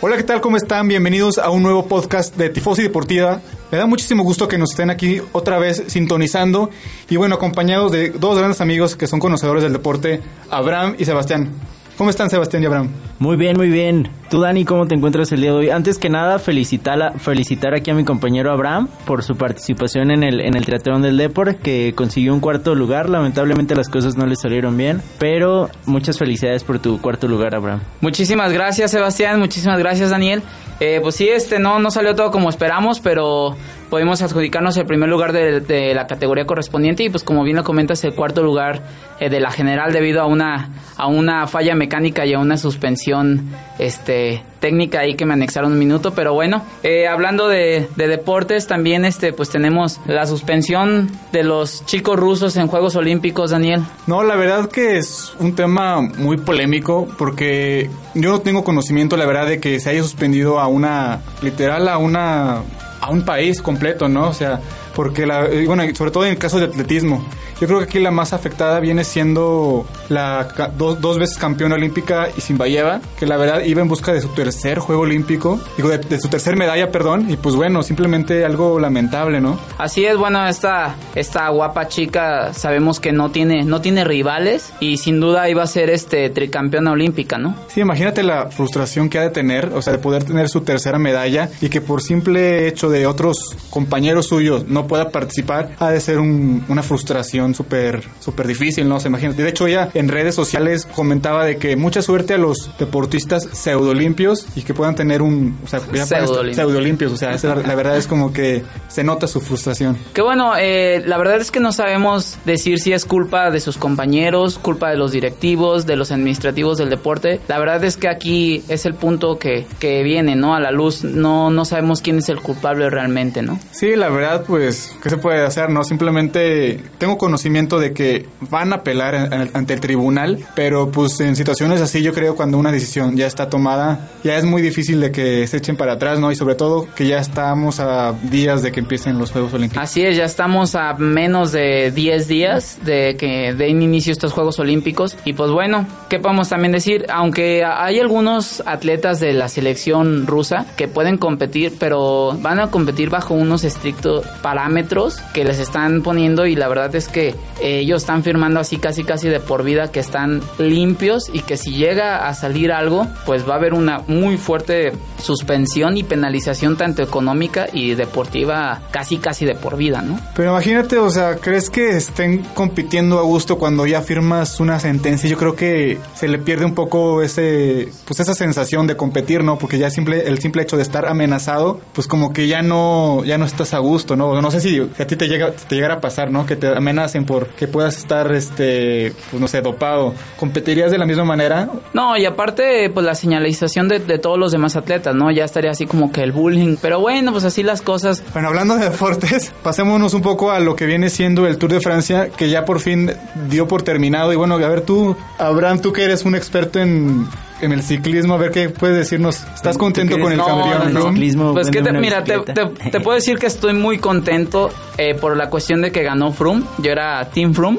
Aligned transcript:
Hola, 0.00 0.16
¿qué 0.16 0.22
tal? 0.22 0.40
¿Cómo 0.40 0.56
están? 0.56 0.88
Bienvenidos 0.88 1.36
a 1.36 1.50
un 1.50 1.62
nuevo 1.62 1.86
podcast 1.86 2.34
de 2.36 2.48
Tifosi 2.48 2.82
Deportiva. 2.82 3.42
Me 3.70 3.76
da 3.76 3.84
muchísimo 3.84 4.22
gusto 4.24 4.48
que 4.48 4.56
nos 4.56 4.70
estén 4.70 4.88
aquí 4.88 5.20
otra 5.32 5.58
vez 5.58 5.84
sintonizando 5.88 6.70
y 7.10 7.16
bueno, 7.16 7.34
acompañados 7.34 7.92
de 7.92 8.08
dos 8.08 8.38
grandes 8.38 8.62
amigos 8.62 8.96
que 8.96 9.06
son 9.06 9.20
conocedores 9.20 9.62
del 9.62 9.74
deporte, 9.74 10.22
Abraham 10.50 10.96
y 10.98 11.04
Sebastián. 11.04 11.50
¿Cómo 11.98 12.10
están 12.10 12.30
Sebastián 12.30 12.62
y 12.62 12.66
Abraham? 12.66 12.88
Muy 13.18 13.36
bien, 13.36 13.56
muy 13.56 13.68
bien. 13.68 14.08
Tú, 14.30 14.40
Dani, 14.40 14.64
¿cómo 14.64 14.86
te 14.86 14.94
encuentras 14.94 15.30
el 15.32 15.42
día 15.42 15.50
de 15.50 15.56
hoy? 15.56 15.70
Antes 15.70 15.98
que 15.98 16.08
nada, 16.08 16.38
felicitar, 16.38 17.18
felicitar 17.18 17.74
aquí 17.74 17.90
a 17.90 17.94
mi 17.94 18.04
compañero 18.04 18.50
Abraham 18.50 18.88
por 19.04 19.22
su 19.22 19.36
participación 19.36 20.10
en 20.10 20.22
el, 20.22 20.40
en 20.40 20.56
el 20.56 20.64
Teatrón 20.64 21.02
del 21.02 21.18
Deport, 21.18 21.60
que 21.60 21.92
consiguió 21.94 22.32
un 22.32 22.40
cuarto 22.40 22.74
lugar. 22.74 23.10
Lamentablemente 23.10 23.76
las 23.76 23.88
cosas 23.88 24.16
no 24.16 24.26
le 24.26 24.36
salieron 24.36 24.76
bien, 24.76 25.02
pero 25.18 25.68
muchas 25.84 26.18
felicidades 26.18 26.64
por 26.64 26.78
tu 26.78 27.00
cuarto 27.00 27.28
lugar, 27.28 27.54
Abraham. 27.54 27.80
Muchísimas 28.00 28.52
gracias, 28.52 28.90
Sebastián. 28.90 29.38
Muchísimas 29.38 29.78
gracias, 29.78 30.10
Daniel. 30.10 30.42
Eh, 30.80 30.98
pues 31.02 31.14
sí, 31.14 31.28
este 31.28 31.58
no, 31.58 31.78
no 31.78 31.90
salió 31.90 32.16
todo 32.16 32.30
como 32.30 32.48
esperamos, 32.48 32.98
pero 33.00 33.56
pudimos 33.92 34.22
adjudicarnos 34.22 34.74
el 34.78 34.86
primer 34.86 35.10
lugar 35.10 35.34
de, 35.34 35.92
la 35.94 36.06
categoría 36.06 36.46
correspondiente 36.46 37.02
y 37.02 37.10
pues 37.10 37.22
como 37.24 37.44
bien 37.44 37.58
lo 37.58 37.62
comentas 37.62 38.02
el 38.04 38.14
cuarto 38.14 38.42
lugar 38.42 38.80
eh, 39.20 39.28
de 39.28 39.38
la 39.38 39.50
general 39.50 39.92
debido 39.92 40.22
a 40.22 40.26
una 40.26 40.70
a 40.96 41.08
una 41.08 41.46
falla 41.46 41.74
mecánica 41.74 42.24
y 42.24 42.32
a 42.32 42.38
una 42.38 42.56
suspensión 42.56 43.50
este 43.78 44.42
técnica 44.60 45.00
ahí 45.00 45.14
que 45.14 45.26
me 45.26 45.34
anexaron 45.34 45.72
un 45.72 45.78
minuto. 45.78 46.14
Pero 46.14 46.32
bueno 46.32 46.64
eh, 46.82 47.06
hablando 47.06 47.48
de, 47.48 47.86
deportes 47.94 48.66
también 48.66 49.04
este 49.04 49.34
pues 49.34 49.50
tenemos 49.50 50.00
la 50.06 50.24
suspensión 50.24 51.10
de 51.30 51.42
los 51.42 51.84
chicos 51.84 52.18
rusos 52.18 52.56
en 52.56 52.68
Juegos 52.68 52.96
Olímpicos 52.96 53.50
Daniel. 53.50 53.82
No 54.06 54.22
la 54.22 54.36
verdad 54.36 54.70
que 54.70 54.96
es 54.96 55.34
un 55.38 55.54
tema 55.54 56.00
muy 56.00 56.38
polémico 56.38 57.08
porque 57.18 57.90
yo 58.14 58.30
no 58.30 58.40
tengo 58.40 58.64
conocimiento 58.64 59.18
la 59.18 59.26
verdad 59.26 59.48
de 59.48 59.60
que 59.60 59.80
se 59.80 59.90
haya 59.90 60.02
suspendido 60.02 60.60
a 60.60 60.66
una 60.66 61.20
literal 61.42 61.88
a 61.88 61.98
una 61.98 62.62
a 63.02 63.10
un 63.10 63.22
país 63.24 63.60
completo, 63.60 64.08
¿no? 64.08 64.28
O 64.28 64.32
sea, 64.32 64.60
porque 64.94 65.26
la, 65.26 65.48
bueno, 65.66 65.82
sobre 65.94 66.10
todo 66.10 66.24
en 66.24 66.32
el 66.32 66.38
caso 66.38 66.58
de 66.58 66.66
atletismo, 66.66 67.24
yo 67.60 67.68
creo 67.68 67.78
que 67.78 67.84
aquí 67.84 68.00
la 68.00 68.10
más 68.10 68.32
afectada 68.32 68.80
viene 68.80 69.04
siendo 69.04 69.86
la 70.08 70.48
dos, 70.76 71.18
veces 71.18 71.38
campeona 71.38 71.76
olímpica 71.76 72.28
Isimbayeva, 72.36 73.00
que 73.18 73.26
la 73.26 73.36
verdad 73.36 73.62
iba 73.64 73.80
en 73.80 73.88
busca 73.88 74.12
de 74.12 74.20
su 74.20 74.28
tercer 74.28 74.80
juego 74.80 75.02
olímpico, 75.02 75.60
digo, 75.76 75.88
de, 75.88 76.20
su 76.20 76.28
tercer 76.28 76.56
medalla, 76.56 76.90
perdón, 76.90 77.30
y 77.30 77.36
pues 77.36 77.54
bueno, 77.54 77.82
simplemente 77.82 78.44
algo 78.44 78.80
lamentable, 78.80 79.40
¿no? 79.40 79.58
Así 79.78 80.04
es, 80.04 80.16
bueno, 80.16 80.44
esta, 80.46 80.96
esta 81.14 81.48
guapa 81.50 81.86
chica 81.86 82.52
sabemos 82.52 82.98
que 82.98 83.12
no 83.12 83.30
tiene, 83.30 83.62
no 83.64 83.80
tiene 83.80 84.04
rivales 84.04 84.72
y 84.80 84.96
sin 84.96 85.20
duda 85.20 85.48
iba 85.48 85.62
a 85.62 85.66
ser 85.68 85.90
este 85.90 86.30
tricampeona 86.30 86.90
olímpica, 86.90 87.38
¿no? 87.38 87.54
Sí, 87.68 87.80
imagínate 87.80 88.22
la 88.22 88.50
frustración 88.50 89.08
que 89.08 89.18
ha 89.18 89.22
de 89.22 89.30
tener, 89.30 89.66
o 89.74 89.82
sea, 89.82 89.92
de 89.92 90.00
poder 90.00 90.24
tener 90.24 90.48
su 90.48 90.62
tercera 90.62 90.98
medalla 90.98 91.48
y 91.60 91.68
que 91.68 91.80
por 91.80 92.02
simple 92.02 92.66
hecho 92.66 92.88
de 92.88 93.06
otros 93.06 93.56
compañeros 93.70 94.26
suyos 94.26 94.66
no 94.66 94.81
pueda 94.86 95.10
participar, 95.10 95.70
ha 95.78 95.90
de 95.90 96.00
ser 96.00 96.18
una 96.18 96.82
frustración 96.82 97.54
súper 97.54 98.02
súper 98.20 98.46
difícil, 98.46 98.88
¿no? 98.88 99.00
Se 99.00 99.08
imagina. 99.08 99.32
De 99.32 99.48
hecho, 99.48 99.66
ella 99.66 99.88
en 99.94 100.08
redes 100.08 100.34
sociales 100.34 100.86
comentaba 100.94 101.44
de 101.44 101.56
que 101.56 101.76
mucha 101.76 102.02
suerte 102.02 102.34
a 102.34 102.38
los 102.38 102.70
deportistas 102.78 103.48
pseudolimpios 103.52 104.46
y 104.56 104.62
que 104.62 104.74
puedan 104.74 104.94
tener 104.94 105.22
un... 105.22 105.58
O 105.64 105.68
sea, 105.68 105.80
pseudolimpios. 105.80 107.12
O 107.12 107.16
sea, 107.16 107.36
la 107.36 107.74
verdad 107.74 107.96
es 107.96 108.06
como 108.06 108.32
que 108.32 108.62
se 108.88 109.04
nota 109.04 109.26
su 109.26 109.40
frustración. 109.40 109.96
Que 110.12 110.22
bueno, 110.22 110.52
eh, 110.58 111.02
la 111.06 111.18
verdad 111.18 111.40
es 111.40 111.50
que 111.50 111.60
no 111.60 111.72
sabemos 111.72 112.38
decir 112.44 112.78
si 112.78 112.92
es 112.92 113.04
culpa 113.04 113.50
de 113.50 113.60
sus 113.60 113.76
compañeros, 113.76 114.58
culpa 114.58 114.90
de 114.90 114.96
los 114.96 115.12
directivos, 115.12 115.86
de 115.86 115.96
los 115.96 116.12
administrativos 116.12 116.78
del 116.78 116.90
deporte. 116.90 117.40
La 117.48 117.58
verdad 117.58 117.82
es 117.84 117.96
que 117.96 118.08
aquí 118.08 118.62
es 118.68 118.86
el 118.86 118.94
punto 118.94 119.38
que, 119.38 119.66
que 119.78 120.02
viene, 120.02 120.36
¿no? 120.36 120.54
A 120.54 120.60
la 120.60 120.70
luz. 120.70 121.04
No, 121.04 121.50
no 121.50 121.64
sabemos 121.64 122.00
quién 122.00 122.18
es 122.18 122.28
el 122.28 122.40
culpable 122.40 122.90
realmente, 122.90 123.42
¿no? 123.42 123.58
Sí, 123.70 123.96
la 123.96 124.08
verdad, 124.08 124.44
pues 124.46 124.71
¿qué 125.02 125.10
se 125.10 125.16
puede 125.16 125.44
hacer? 125.44 125.70
No, 125.70 125.84
simplemente 125.84 126.80
tengo 126.98 127.18
conocimiento 127.18 127.78
de 127.78 127.92
que 127.92 128.26
van 128.50 128.72
a 128.72 128.76
apelar 128.76 129.50
ante 129.54 129.74
el 129.74 129.80
tribunal, 129.80 130.38
pero 130.54 130.90
pues 130.90 131.20
en 131.20 131.36
situaciones 131.36 131.80
así 131.80 132.02
yo 132.02 132.12
creo 132.12 132.36
cuando 132.36 132.58
una 132.58 132.72
decisión 132.72 133.16
ya 133.16 133.26
está 133.26 133.48
tomada, 133.48 134.10
ya 134.24 134.36
es 134.36 134.44
muy 134.44 134.62
difícil 134.62 135.00
de 135.00 135.12
que 135.12 135.46
se 135.46 135.58
echen 135.58 135.76
para 135.76 135.94
atrás, 135.94 136.18
¿no? 136.18 136.30
Y 136.30 136.36
sobre 136.36 136.54
todo 136.54 136.86
que 136.94 137.06
ya 137.06 137.18
estamos 137.18 137.80
a 137.80 138.12
días 138.12 138.62
de 138.62 138.72
que 138.72 138.80
empiecen 138.80 139.18
los 139.18 139.30
Juegos 139.30 139.54
Olímpicos. 139.54 139.82
Así 139.82 140.02
es, 140.02 140.16
ya 140.16 140.24
estamos 140.24 140.74
a 140.74 140.94
menos 140.94 141.52
de 141.52 141.90
10 141.90 142.28
días 142.28 142.78
de 142.84 143.16
que 143.18 143.54
den 143.54 143.82
inicio 143.82 144.12
estos 144.12 144.32
Juegos 144.32 144.58
Olímpicos 144.58 145.16
y 145.24 145.32
pues 145.32 145.50
bueno, 145.50 145.86
¿qué 146.08 146.18
podemos 146.18 146.48
también 146.48 146.72
decir? 146.72 147.06
Aunque 147.08 147.64
hay 147.64 147.98
algunos 147.98 148.62
atletas 148.66 149.20
de 149.20 149.32
la 149.32 149.48
selección 149.48 150.26
rusa 150.26 150.66
que 150.76 150.88
pueden 150.88 151.18
competir, 151.18 151.74
pero 151.78 152.36
van 152.40 152.58
a 152.60 152.70
competir 152.70 153.10
bajo 153.10 153.34
unos 153.34 153.64
estrictos 153.64 154.26
parámetros 154.62 155.16
que 155.34 155.44
les 155.44 155.58
están 155.58 156.02
poniendo 156.02 156.46
y 156.46 156.54
la 156.54 156.68
verdad 156.68 156.94
es 156.94 157.08
que 157.08 157.34
ellos 157.60 158.02
están 158.02 158.22
firmando 158.22 158.60
así 158.60 158.76
casi 158.76 159.02
casi 159.02 159.28
de 159.28 159.40
por 159.40 159.64
vida 159.64 159.90
que 159.90 159.98
están 159.98 160.40
limpios 160.58 161.30
y 161.32 161.40
que 161.40 161.56
si 161.56 161.72
llega 161.72 162.28
a 162.28 162.34
salir 162.34 162.70
algo 162.70 163.08
pues 163.26 163.48
va 163.48 163.54
a 163.54 163.56
haber 163.56 163.74
una 163.74 164.02
muy 164.06 164.36
fuerte 164.36 164.92
suspensión 165.20 165.96
y 165.96 166.04
penalización 166.04 166.76
tanto 166.76 167.02
económica 167.02 167.66
y 167.72 167.94
deportiva 167.94 168.82
casi 168.92 169.18
casi 169.18 169.46
de 169.46 169.56
por 169.56 169.76
vida, 169.76 170.00
¿no? 170.00 170.20
Pero 170.36 170.50
imagínate, 170.50 170.98
o 170.98 171.10
sea, 171.10 171.36
¿crees 171.36 171.68
que 171.68 171.96
estén 171.96 172.44
compitiendo 172.54 173.18
a 173.18 173.22
gusto 173.22 173.58
cuando 173.58 173.86
ya 173.86 174.00
firmas 174.02 174.60
una 174.60 174.78
sentencia? 174.78 175.28
Yo 175.28 175.38
creo 175.38 175.56
que 175.56 175.98
se 176.14 176.28
le 176.28 176.38
pierde 176.38 176.64
un 176.64 176.74
poco 176.74 177.22
ese 177.22 177.88
pues 178.04 178.20
esa 178.20 178.34
sensación 178.34 178.86
de 178.86 178.96
competir, 178.96 179.42
¿no? 179.42 179.58
Porque 179.58 179.78
ya 179.78 179.90
simple 179.90 180.28
el 180.28 180.38
simple 180.38 180.62
hecho 180.62 180.76
de 180.76 180.82
estar 180.82 181.06
amenazado, 181.06 181.80
pues 181.94 182.06
como 182.06 182.32
que 182.32 182.46
ya 182.46 182.62
no 182.62 183.24
ya 183.24 183.38
no 183.38 183.44
estás 183.44 183.74
a 183.74 183.78
gusto, 183.78 184.14
¿no? 184.14 184.40
No 184.40 184.51
sé 184.52 184.60
si 184.60 184.78
a 184.80 185.06
ti 185.06 185.16
te 185.16 185.26
llega 185.26 185.50
te 185.50 185.74
llegara 185.74 185.94
a 185.94 186.00
pasar, 186.00 186.30
¿no? 186.30 186.46
Que 186.46 186.56
te 186.56 186.68
amenacen 186.68 187.24
por 187.24 187.48
que 187.48 187.66
puedas 187.66 187.96
estar 187.96 188.32
este 188.32 189.12
pues 189.30 189.40
no 189.40 189.48
sé, 189.48 189.60
dopado. 189.60 190.14
¿Competirías 190.38 190.90
de 190.90 190.98
la 190.98 191.06
misma 191.06 191.24
manera? 191.24 191.68
No, 191.92 192.16
y 192.16 192.24
aparte 192.24 192.90
pues 192.90 193.04
la 193.04 193.14
señalización 193.14 193.88
de, 193.88 193.98
de 193.98 194.18
todos 194.18 194.38
los 194.38 194.52
demás 194.52 194.76
atletas, 194.76 195.14
¿no? 195.14 195.30
Ya 195.30 195.44
estaría 195.44 195.70
así 195.70 195.86
como 195.86 196.12
que 196.12 196.22
el 196.22 196.32
bullying, 196.32 196.76
pero 196.80 197.00
bueno, 197.00 197.32
pues 197.32 197.44
así 197.44 197.62
las 197.62 197.82
cosas. 197.82 198.22
Bueno, 198.32 198.48
hablando 198.48 198.76
de 198.76 198.90
deportes, 198.90 199.52
pasémonos 199.62 200.14
un 200.14 200.22
poco 200.22 200.50
a 200.50 200.60
lo 200.60 200.76
que 200.76 200.86
viene 200.86 201.10
siendo 201.10 201.46
el 201.46 201.58
Tour 201.58 201.72
de 201.72 201.80
Francia, 201.80 202.28
que 202.28 202.48
ya 202.48 202.64
por 202.64 202.80
fin 202.80 203.10
dio 203.48 203.66
por 203.66 203.82
terminado 203.82 204.32
y 204.32 204.36
bueno, 204.36 204.54
a 204.54 204.68
ver 204.68 204.82
tú, 204.82 205.16
Abraham, 205.38 205.80
tú 205.80 205.92
que 205.92 206.04
eres 206.04 206.24
un 206.24 206.34
experto 206.34 206.78
en 206.78 207.26
en 207.62 207.72
el 207.72 207.82
ciclismo, 207.82 208.34
a 208.34 208.38
ver 208.38 208.50
qué 208.50 208.68
puedes 208.68 208.96
decirnos. 208.96 209.44
¿Estás 209.54 209.78
contento 209.78 210.18
con 210.18 210.32
el 210.32 210.38
campeón? 210.38 210.92
No, 210.92 211.08
ciclismo, 211.08 211.54
pues 211.54 211.70
que 211.70 211.82
mira, 211.92 212.22
te, 212.24 212.38
te, 212.40 213.00
puedo 213.00 213.14
decir 213.14 213.38
que 213.38 213.46
estoy 213.46 213.72
muy 213.72 213.98
contento 213.98 214.70
eh, 214.98 215.14
por 215.14 215.36
la 215.36 215.48
cuestión 215.48 215.80
de 215.82 215.92
que 215.92 216.02
ganó 216.02 216.32
Froome. 216.32 216.64
Yo 216.78 216.92
era 216.92 217.24
Team 217.30 217.54
Froome 217.54 217.78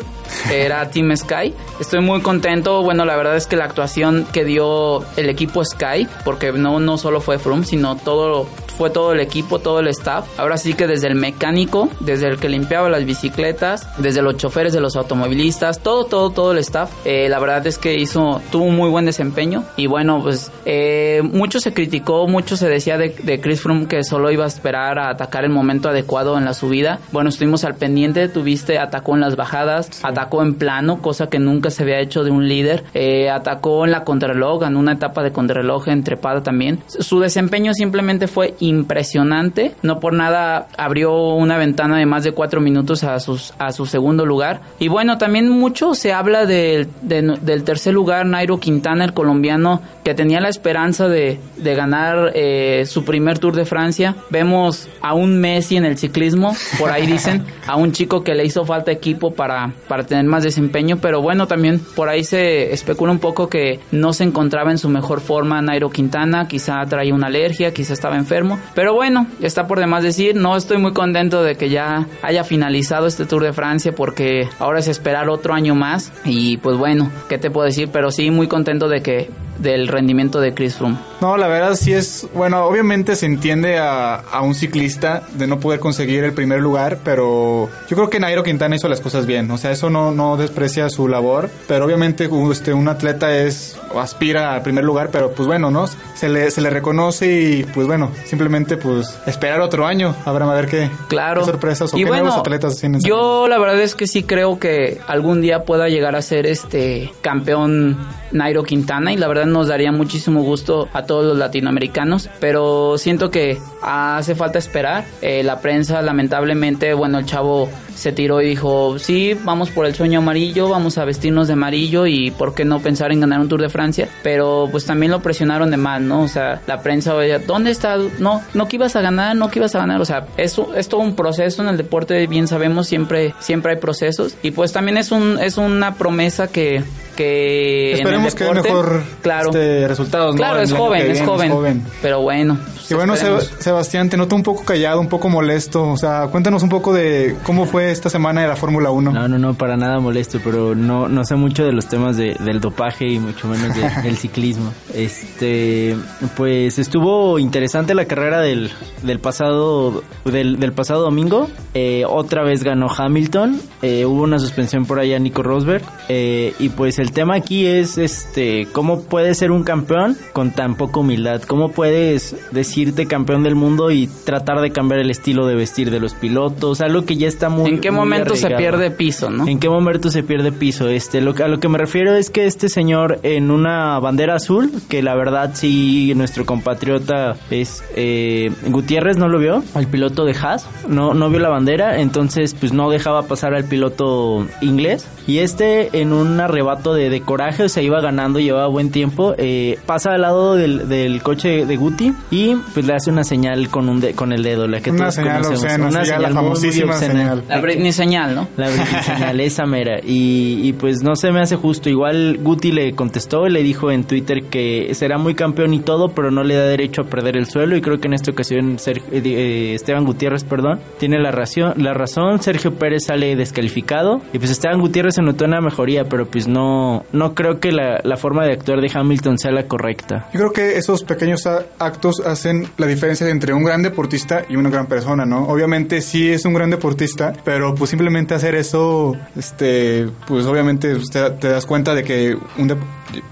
era 0.52 0.90
Team 0.92 1.16
Sky. 1.16 1.54
Estoy 1.80 2.02
muy 2.02 2.22
contento. 2.22 2.82
Bueno, 2.82 3.06
la 3.06 3.16
verdad 3.16 3.36
es 3.36 3.48
que 3.48 3.56
la 3.56 3.66
actuación 3.66 4.26
que 4.32 4.44
dio 4.46 5.04
el 5.18 5.30
equipo 5.30 5.64
Sky, 5.64 6.08
porque 6.24 6.52
no, 6.52 6.80
no 6.80 6.98
solo 6.98 7.22
fue 7.22 7.40
Froome, 7.40 7.66
sino 7.66 7.96
todo 7.96 8.48
fue 8.78 8.90
todo 8.90 9.14
el 9.14 9.20
equipo, 9.20 9.60
todo 9.60 9.80
el 9.80 9.88
staff. 9.88 10.28
Ahora 10.38 10.58
sí 10.58 10.74
que 10.74 10.88
desde 10.88 11.08
el 11.08 11.16
mecánico, 11.16 11.90
desde 12.00 12.28
el 12.28 12.38
que 12.38 12.50
limpiaba 12.50 12.90
las 12.90 13.06
bicicletas, 13.06 13.88
desde 13.98 14.22
los 14.22 14.38
choferes 14.38 14.74
de 14.74 14.82
los 14.82 14.96
automovilistas, 14.96 15.80
todo, 15.80 16.06
todo, 16.06 16.32
todo 16.32 16.52
el 16.52 16.58
staff. 16.60 16.92
Eh, 17.06 17.30
la 17.30 17.40
verdad 17.40 17.66
es 17.68 17.78
que 17.78 17.98
hizo, 17.98 18.42
tuvo 18.52 18.66
un 18.66 18.76
muy 18.76 18.90
buen 18.90 19.06
desempeño. 19.06 19.64
Y 19.78 19.88
bueno, 19.88 20.22
pues 20.22 20.52
eh, 20.66 21.22
mucho 21.24 21.60
se 21.60 21.74
criticó, 21.74 22.28
mucho 22.28 22.58
se 22.58 22.68
decía 22.70 22.98
de, 22.98 23.10
de 23.10 23.40
Chris 23.40 23.62
Froome 23.62 23.88
que 23.88 24.04
solo 24.04 24.32
iba 24.32 24.44
a 24.44 24.48
esperar 24.48 25.00
a 25.00 25.10
atacar 25.10 25.44
el 25.44 25.52
momento 25.52 25.90
adecuado 25.90 26.38
en 26.38 26.46
la 26.46 26.54
subida. 26.54 27.00
Bueno, 27.12 27.30
estuvimos 27.30 27.64
al 27.64 27.76
pendiente, 27.76 28.28
tuviste, 28.28 28.80
atacó 28.80 29.16
en 29.16 29.22
las 29.22 29.36
bajadas, 29.36 29.90
atacó 30.04 30.42
en 30.42 30.56
plano, 30.56 31.02
cosa 31.02 31.28
que 31.28 31.40
nunca 31.40 31.70
se 31.70 31.84
había 31.84 32.00
hecho 32.00 32.24
de 32.24 32.32
un 32.32 32.48
líder. 32.48 32.84
Eh, 32.94 33.30
atacó 33.30 33.86
en 33.86 33.92
la 33.92 34.04
contrarreloj, 34.04 34.64
en 34.64 34.76
una 34.76 34.94
etapa 34.94 35.24
de 35.24 35.32
contrarreloj 35.32 35.88
entrepada 35.88 36.44
también. 36.44 36.82
Su 36.88 37.20
desempeño 37.20 37.74
simplemente 37.74 38.28
fue 38.28 38.56
impresionante. 38.64 39.74
No 39.82 40.00
por 40.00 40.14
nada 40.14 40.68
abrió 40.78 41.14
una 41.36 41.58
ventana 41.58 41.98
de 41.98 42.06
más 42.06 42.24
de 42.24 42.32
cuatro 42.32 42.62
minutos 42.62 43.04
a, 43.04 43.20
sus, 43.20 43.54
a 43.60 43.72
su 43.72 43.86
segundo 43.86 44.26
lugar. 44.26 44.62
Y 44.80 44.88
bueno, 44.88 45.18
también 45.18 45.50
mucho 45.50 45.94
se 45.96 46.14
habla 46.14 46.46
del, 46.46 46.88
de- 47.02 47.38
del 47.42 47.64
tercer 47.64 47.94
lugar, 47.94 48.26
Nairo 48.26 48.60
Quintana, 48.60 49.04
el 49.06 49.14
colombiano, 49.14 49.82
que 50.04 50.14
tenía 50.14 50.40
la 50.42 50.50
esperanza 50.50 51.08
de, 51.08 51.40
de 51.58 51.76
ganar 51.76 52.32
eh, 52.36 52.86
su 52.86 53.04
primer 53.06 53.40
Tour 53.40 53.56
de 53.56 53.66
Francia. 53.66 54.16
Vemos 54.30 54.88
a 55.02 55.14
un 55.14 55.40
Messi 55.40 55.78
en 55.78 55.86
el 55.86 55.98
ciclismo, 55.98 56.56
por 56.80 56.92
ahí 56.92 57.06
dicen, 57.06 57.46
a 57.68 57.76
un 57.76 57.92
chico 57.92 58.24
que 58.24 58.36
le 58.36 58.46
hizo 58.46 58.66
falta 58.66 58.92
equipo 58.92 59.34
para, 59.34 59.74
para 59.88 60.04
tener 60.06 60.26
más 60.26 60.44
desempeño, 60.44 60.98
pero 61.02 61.22
bueno, 61.22 61.48
también 61.48 61.80
por 61.96 62.10
ahí 62.10 62.24
se 62.24 62.74
especula 62.74 63.12
un 63.12 63.20
poco 63.20 63.50
que 63.50 63.80
no 63.92 64.14
se 64.14 64.24
encontraba 64.24 64.72
en 64.72 64.78
su 64.78 64.90
mejor 64.90 65.22
forma 65.22 65.62
Nairo 65.62 65.90
Quintana, 65.90 66.48
quizá 66.48 66.86
traía 66.86 67.14
una 67.14 67.28
alergia, 67.28 67.74
quizá 67.74 67.94
estaba 67.94 68.16
enfermo, 68.18 68.53
pero 68.76 68.94
bueno, 68.94 69.28
está 69.42 69.68
por 69.68 69.80
demás 69.80 70.04
decir, 70.04 70.36
no 70.36 70.56
estoy 70.56 70.78
muy 70.78 70.94
contento 70.94 71.44
de 71.44 71.56
que 71.56 71.70
ya 71.70 72.08
haya 72.22 72.44
finalizado 72.44 73.08
este 73.08 73.26
Tour 73.26 73.44
de 73.44 73.54
Francia 73.54 73.94
porque 73.96 74.48
ahora 74.60 74.80
es 74.80 74.88
esperar 74.88 75.30
otro 75.30 75.54
año 75.54 75.76
más 75.76 76.12
y 76.26 76.58
pues 76.58 76.78
bueno, 76.78 77.12
¿qué 77.30 77.38
te 77.38 77.52
puedo 77.52 77.66
decir? 77.66 77.90
Pero 77.92 78.12
sí 78.12 78.32
muy 78.32 78.48
contento 78.48 78.88
de 78.88 79.02
que 79.02 79.30
del 79.58 79.88
rendimiento 79.88 80.40
de 80.40 80.54
Chris 80.54 80.76
Froome. 80.76 80.98
No, 81.22 81.38
la 81.38 81.48
verdad 81.48 81.76
sí 81.76 81.94
es, 81.94 82.28
bueno, 82.34 82.66
obviamente 82.66 83.16
se 83.16 83.26
entiende 83.26 83.80
a, 83.80 84.16
a 84.16 84.42
un 84.42 84.56
ciclista 84.56 85.24
de 85.34 85.48
no 85.48 85.60
poder 85.60 85.80
conseguir 85.80 86.24
el 86.24 86.34
primer 86.34 86.60
lugar, 86.60 87.00
pero 87.04 87.70
yo 87.90 87.96
creo 87.96 88.10
que 88.10 88.20
Nairo 88.20 88.44
Quintana 88.44 88.76
hizo 88.76 88.88
las 88.90 89.02
cosas 89.02 89.26
bien, 89.26 89.50
o 89.52 89.58
sea, 89.58 89.72
eso 89.72 89.90
no, 89.90 90.12
no 90.12 90.38
desprecia 90.38 90.90
su 90.90 91.08
labor, 91.08 91.50
pero 91.68 91.86
obviamente 91.86 92.30
este, 92.52 92.74
un 92.74 92.88
atleta 92.88 93.36
es, 93.36 93.80
aspira 94.00 94.54
al 94.54 94.62
primer 94.62 94.84
lugar, 94.84 95.10
pero 95.12 95.32
pues 95.32 95.48
bueno, 95.48 95.72
¿no? 95.72 95.88
Se 96.16 96.30
le, 96.30 96.52
se 96.52 96.62
le 96.62 96.70
reconoce 96.70 97.26
y 97.32 97.64
pues 97.64 97.88
bueno, 97.88 98.12
simplemente 98.26 98.78
pues 98.78 99.18
esperar 99.26 99.62
otro 99.62 99.86
año, 99.86 100.16
habrá 100.26 100.44
a 100.44 100.54
ver 100.56 100.68
qué, 100.68 100.90
Claro. 101.08 101.42
qué 101.42 101.46
sorpresas 101.52 101.94
o 101.94 101.98
y 101.98 102.04
qué 102.04 102.10
bueno, 102.10 102.24
nuevos 102.26 102.40
atletas 102.40 102.78
tienen. 102.80 103.02
Yo 103.02 103.48
la 103.48 103.58
verdad 103.60 103.80
es 103.80 103.96
que 103.96 104.08
sí 104.08 104.24
creo 104.24 104.60
que 104.60 105.00
algún 105.08 105.42
día 105.42 105.64
pueda 105.64 105.88
llegar 105.88 106.16
a 106.16 106.22
ser 106.22 106.46
este 106.46 107.12
campeón 107.22 107.98
Nairo 108.34 108.64
Quintana 108.64 109.14
y 109.14 109.18
la 109.18 109.28
verdad 109.28 109.46
nos 109.46 109.68
daría 109.68 109.92
muchísimo 109.92 110.44
gusto 110.44 110.90
a 110.94 111.04
todos 111.04 111.26
los 111.26 111.38
latinoamericanos, 111.38 112.30
pero 112.40 112.98
siento 112.98 113.32
que 113.32 113.60
hace 113.82 114.36
falta 114.36 114.60
esperar. 114.60 115.06
Eh, 115.22 115.44
la 115.44 115.60
prensa 115.60 116.02
lamentablemente, 116.02 116.94
bueno, 116.94 117.20
el 117.20 117.26
chavo 117.26 117.70
se 117.96 118.12
tiró 118.12 118.42
y 118.42 118.50
dijo, 118.50 118.98
sí, 119.00 119.38
vamos 119.44 119.70
por 119.70 119.86
el 119.86 119.96
sueño 119.96 120.20
amarillo, 120.20 120.70
vamos 120.70 120.98
a 120.98 121.06
vestirnos 121.06 121.48
de 121.48 121.54
amarillo 121.54 122.08
y 122.08 122.32
por 122.32 122.54
qué 122.54 122.66
no 122.66 122.80
pensar 122.80 123.12
en 123.12 123.20
ganar 123.20 123.40
un 123.40 123.50
Tour 123.50 123.62
de 123.62 123.70
Francia, 123.70 124.10
pero 124.24 124.68
pues 124.72 124.86
también 124.86 125.12
lo 125.12 125.22
presionaron 125.22 125.70
de 125.72 125.78
mal, 125.78 126.08
¿no? 126.08 126.24
O 126.24 126.28
sea, 126.28 126.62
la 126.68 126.82
prensa, 126.82 127.16
oye, 127.16 127.38
¿dónde 127.40 127.72
está? 127.72 127.98
No, 128.20 128.42
no 128.54 128.68
que 128.68 128.78
ibas 128.78 128.96
a 128.96 129.02
ganar, 129.02 129.36
no 129.36 129.50
que 129.50 129.60
ibas 129.60 129.76
a 129.76 129.80
ganar, 129.80 130.02
o 130.02 130.06
sea, 130.06 130.26
es, 130.38 130.60
es 130.76 130.90
todo 130.90 131.02
un 131.02 131.16
proceso 131.16 131.62
en 131.62 131.70
el 131.70 131.78
deporte, 131.78 132.26
bien 132.28 132.48
sabemos, 132.48 132.88
siempre, 132.88 133.34
siempre 133.40 133.74
hay 133.74 133.78
procesos 133.80 134.36
y 134.42 134.52
pues 134.52 134.74
también 134.74 134.98
es 134.98 135.12
un, 135.12 135.38
es 135.40 135.58
una 135.58 135.96
promesa 135.96 136.48
que, 136.48 136.84
que 137.16 137.92
en 137.92 137.94
el 137.94 138.00
Esperemos 138.00 138.36
que 138.36 138.44
deporte, 138.44 138.70
mejor 138.70 139.04
claro, 139.22 139.50
este, 139.50 139.88
resultados. 139.88 140.36
¿no? 140.36 140.38
claro, 140.38 140.62
es 140.62 140.74
joven, 140.74 141.12
es 141.12 141.22
joven, 141.22 141.84
pero 142.02 142.22
bueno. 142.22 142.58
Pues, 142.84 142.92
Y 142.92 142.96
bueno, 142.96 143.14
esperemos. 143.14 143.52
Seb- 143.52 143.60
Sebastián, 143.60 144.10
te 144.10 144.18
noto 144.18 144.36
un 144.36 144.44
poco 144.44 144.64
callado, 144.64 145.00
un 145.00 145.08
poco 145.10 145.30
molesto. 145.30 145.84
O 145.90 145.98
sea, 145.98 146.28
cuéntanos 146.28 146.64
un 146.64 146.70
poco 146.70 146.94
de 146.94 147.36
cómo 147.44 147.66
fue 147.66 147.92
esta 147.92 148.10
semana 148.10 148.42
de 148.42 148.48
la 148.48 148.56
Fórmula 148.56 148.92
1. 148.92 149.12
No, 149.12 149.28
no, 149.28 149.38
no, 149.38 149.54
para 149.54 149.78
nada 149.78 150.00
molesto, 150.00 150.40
pero 150.44 150.76
no, 150.76 151.08
no 151.08 151.24
sé 151.26 151.36
mucho 151.36 151.64
de 151.66 151.72
los 151.74 151.88
temas 151.88 152.18
de- 152.18 152.36
del 152.36 152.60
dopaje 152.60 153.08
y 153.08 153.20
mucho 153.20 153.48
menos 153.48 153.76
de- 153.76 153.90
del 154.04 154.18
ciclismo. 154.18 154.72
Este, 154.94 155.96
pues 156.36 156.80
estuvo 156.80 157.40
interesante 157.40 157.94
la 157.96 158.06
carrera 158.06 158.42
del, 158.42 158.72
del 159.04 159.20
pasado, 159.20 160.04
del, 160.26 160.60
del 160.60 160.74
pasado 160.74 161.02
domingo. 161.04 161.50
Eh, 161.74 162.04
otra 162.08 162.44
vez 162.44 162.64
ganó 162.64 162.88
Hamilton. 162.96 163.60
Eh, 163.82 164.06
hubo 164.06 164.24
una 164.24 164.40
suspensión 164.40 164.86
por 164.86 165.00
allá 165.00 165.18
a 165.18 165.20
Nico 165.20 165.44
Rosberg. 165.44 165.84
Eh, 166.10 166.54
y 166.60 166.70
pues 166.70 167.00
el 167.00 167.12
tema 167.12 167.36
aquí 167.36 167.66
es, 167.66 167.98
este, 167.98 168.68
cómo 168.72 169.02
puedes 169.04 169.38
ser 169.38 169.52
un 169.52 169.64
campeón 169.64 170.18
con 170.34 170.52
tan 170.52 170.76
poca 170.76 171.00
humildad. 171.00 171.42
Cómo 171.44 171.70
puedes 171.70 172.36
decirte 172.74 173.06
campeón 173.06 173.44
del 173.44 173.54
mundo 173.54 173.92
y 173.92 174.08
tratar 174.26 174.60
de 174.60 174.72
cambiar 174.72 175.00
el 175.00 175.12
estilo 175.12 175.46
de 175.46 175.54
vestir 175.54 175.92
de 175.92 176.00
los 176.00 176.16
pilotos. 176.16 176.82
Algo 176.82 177.06
que 177.06 177.18
ya 177.18 177.28
está 177.28 177.50
muy 177.50 177.70
¿En 177.70 177.80
qué 177.80 177.92
muy 177.92 178.00
momento 178.00 178.36
se 178.36 178.50
pierde 178.50 178.90
piso, 178.90 179.30
no? 179.30 179.48
¿En 179.48 179.60
qué 179.60 179.70
momento 179.70 180.10
se 180.10 180.24
pierde 180.24 180.52
piso? 180.52 180.88
Este, 180.88 181.22
lo, 181.22 181.36
a 181.44 181.48
lo 181.48 181.60
que 181.60 181.70
me 181.70 181.78
refiero 181.78 182.16
es 182.16 182.32
que 182.32 182.48
este 182.48 182.70
señor 182.70 183.20
en 183.22 183.52
una 183.52 184.00
bandera 184.00 184.36
azul, 184.36 184.72
que 184.90 185.04
la 185.04 185.14
verdad 185.14 185.52
sí 185.54 186.14
nuestro 186.16 186.48
compatriota 186.48 187.36
es 187.52 187.84
eh, 187.96 188.52
Gutiérrez 188.66 189.18
no 189.18 189.28
lo 189.28 189.38
vio, 189.38 189.64
el 189.76 189.86
piloto 189.86 190.26
de 190.26 190.34
Haas, 190.34 190.68
no, 190.88 191.14
no 191.14 191.30
vio 191.30 191.40
la 191.40 191.50
bandera, 191.50 192.02
entonces 192.02 192.56
pues 192.60 192.74
no 192.74 192.90
dejaba 192.90 193.28
pasar 193.28 193.54
al 193.54 193.66
piloto 193.66 194.48
inglés. 194.62 195.08
Y 195.28 195.38
este 195.38 196.02
en 196.02 196.12
un 196.12 196.40
arrebato 196.40 196.96
de, 196.96 197.12
de 197.12 197.22
coraje, 197.22 197.64
o 197.64 197.70
sea, 197.70 197.84
iba 197.84 198.02
ganando, 198.02 198.40
llevaba 198.40 198.68
buen 198.68 198.90
tiempo, 198.90 199.36
eh, 199.38 199.78
pasa 199.86 200.14
al 200.16 200.22
lado 200.22 200.56
del, 200.56 200.90
del 200.90 201.22
coche 201.22 201.68
de 201.68 201.78
Guti 201.78 202.14
y 202.32 202.56
pues 202.74 202.86
le 202.86 202.94
hace 202.94 203.12
una 203.12 203.24
señal 203.24 203.70
con 203.70 203.90
un 203.90 204.00
de- 204.00 204.14
con 204.14 204.32
el 204.34 204.44
dedo, 204.44 204.68
la 204.68 204.82
que 204.82 204.90
Una 204.92 205.00
todos 205.00 205.16
señal 205.16 205.42
conocemos. 205.44 205.64
obscena, 205.64 205.88
una 205.88 206.00
la 206.00 206.06
señal 206.06 206.22
muy, 206.22 206.28
muy 206.30 206.36
famosísima 206.44 206.94
obscena. 206.94 207.14
señal. 207.14 207.44
La 207.48 207.62
Britney 207.62 207.92
señal, 207.94 208.36
¿no? 208.36 208.48
La 208.58 208.68
señal, 209.04 209.40
esa 209.40 209.66
mera. 209.66 210.00
Y, 210.04 210.60
y 210.64 210.74
pues 210.74 211.04
no 211.04 211.16
se 211.16 211.32
me 211.32 211.42
hace 211.42 211.56
justo. 211.56 211.90
Igual 211.90 212.40
Guti 212.42 212.72
le 212.72 212.94
contestó 212.94 213.48
y 213.48 213.52
le 213.52 213.64
dijo 213.64 213.92
en 213.92 214.04
Twitter 214.06 214.44
que 214.50 214.94
será 214.94 215.18
muy 215.18 215.36
campeón 215.36 215.74
y 215.74 215.80
todo, 215.80 216.10
pero 216.10 216.32
no 216.32 216.44
le 216.44 216.56
da 216.56 216.66
derecho 216.66 217.02
a 217.02 217.06
perder 217.06 217.38
el 217.38 217.46
suelo. 217.48 217.76
Y 217.76 217.82
creo 217.82 218.00
que 218.00 218.08
en 218.08 218.14
esta 218.14 218.32
ocasión 218.32 218.78
Sergio- 218.80 219.12
eh, 219.12 219.22
eh, 219.24 219.74
Esteban 219.76 220.06
Gutiérrez, 220.06 220.44
perdón, 220.44 220.80
tiene 221.00 221.20
la 221.20 221.32
razón, 221.32 221.74
la 221.78 221.94
razón. 221.94 222.42
Sergio 222.42 222.74
Pérez 222.76 223.06
sale 223.06 223.36
descalificado. 223.36 224.22
Y 224.34 224.40
pues 224.40 224.52
Esteban 224.52 224.80
Gutiérrez 224.80 225.16
se 225.16 225.22
notó 225.22 225.46
una 225.46 225.62
mejoría, 225.62 226.06
pero 226.06 226.26
pues 226.26 226.48
no, 226.48 227.04
no 227.12 227.34
creo 227.36 227.60
que 227.60 227.72
la, 227.72 228.00
la 228.04 228.18
forma 228.18 228.46
de 228.46 228.54
actuar 228.54 228.82
de 228.82 228.92
Hamilton 228.94 229.38
sea 229.38 229.52
la 229.52 229.68
correcta. 229.68 230.28
Yo 230.34 230.40
creo 230.40 230.52
que 230.54 230.78
esos 230.78 231.04
pequeños 231.04 231.46
actos 231.80 232.22
hacen 232.26 232.53
la 232.78 232.88
diferencia 232.88 233.28
entre 233.30 233.54
un 233.54 233.64
gran 233.64 233.82
deportista 233.84 234.46
y 234.50 234.56
una 234.56 234.70
gran 234.70 234.88
persona, 234.88 235.26
¿no? 235.26 235.48
Obviamente 235.48 236.02
sí 236.02 236.30
es 236.32 236.46
un 236.46 236.54
gran 236.54 236.70
deportista, 236.70 237.34
pero 237.44 237.74
pues 237.76 237.90
simplemente 237.90 238.34
hacer 238.34 238.56
eso, 238.56 239.16
este, 239.36 240.08
pues 240.28 240.46
obviamente 240.46 240.94
usted 240.94 241.34
te 241.34 241.50
das 241.50 241.66
cuenta 241.66 241.94
de 241.96 242.04
que 242.04 242.38
un 242.58 242.70
dep- 242.70 242.78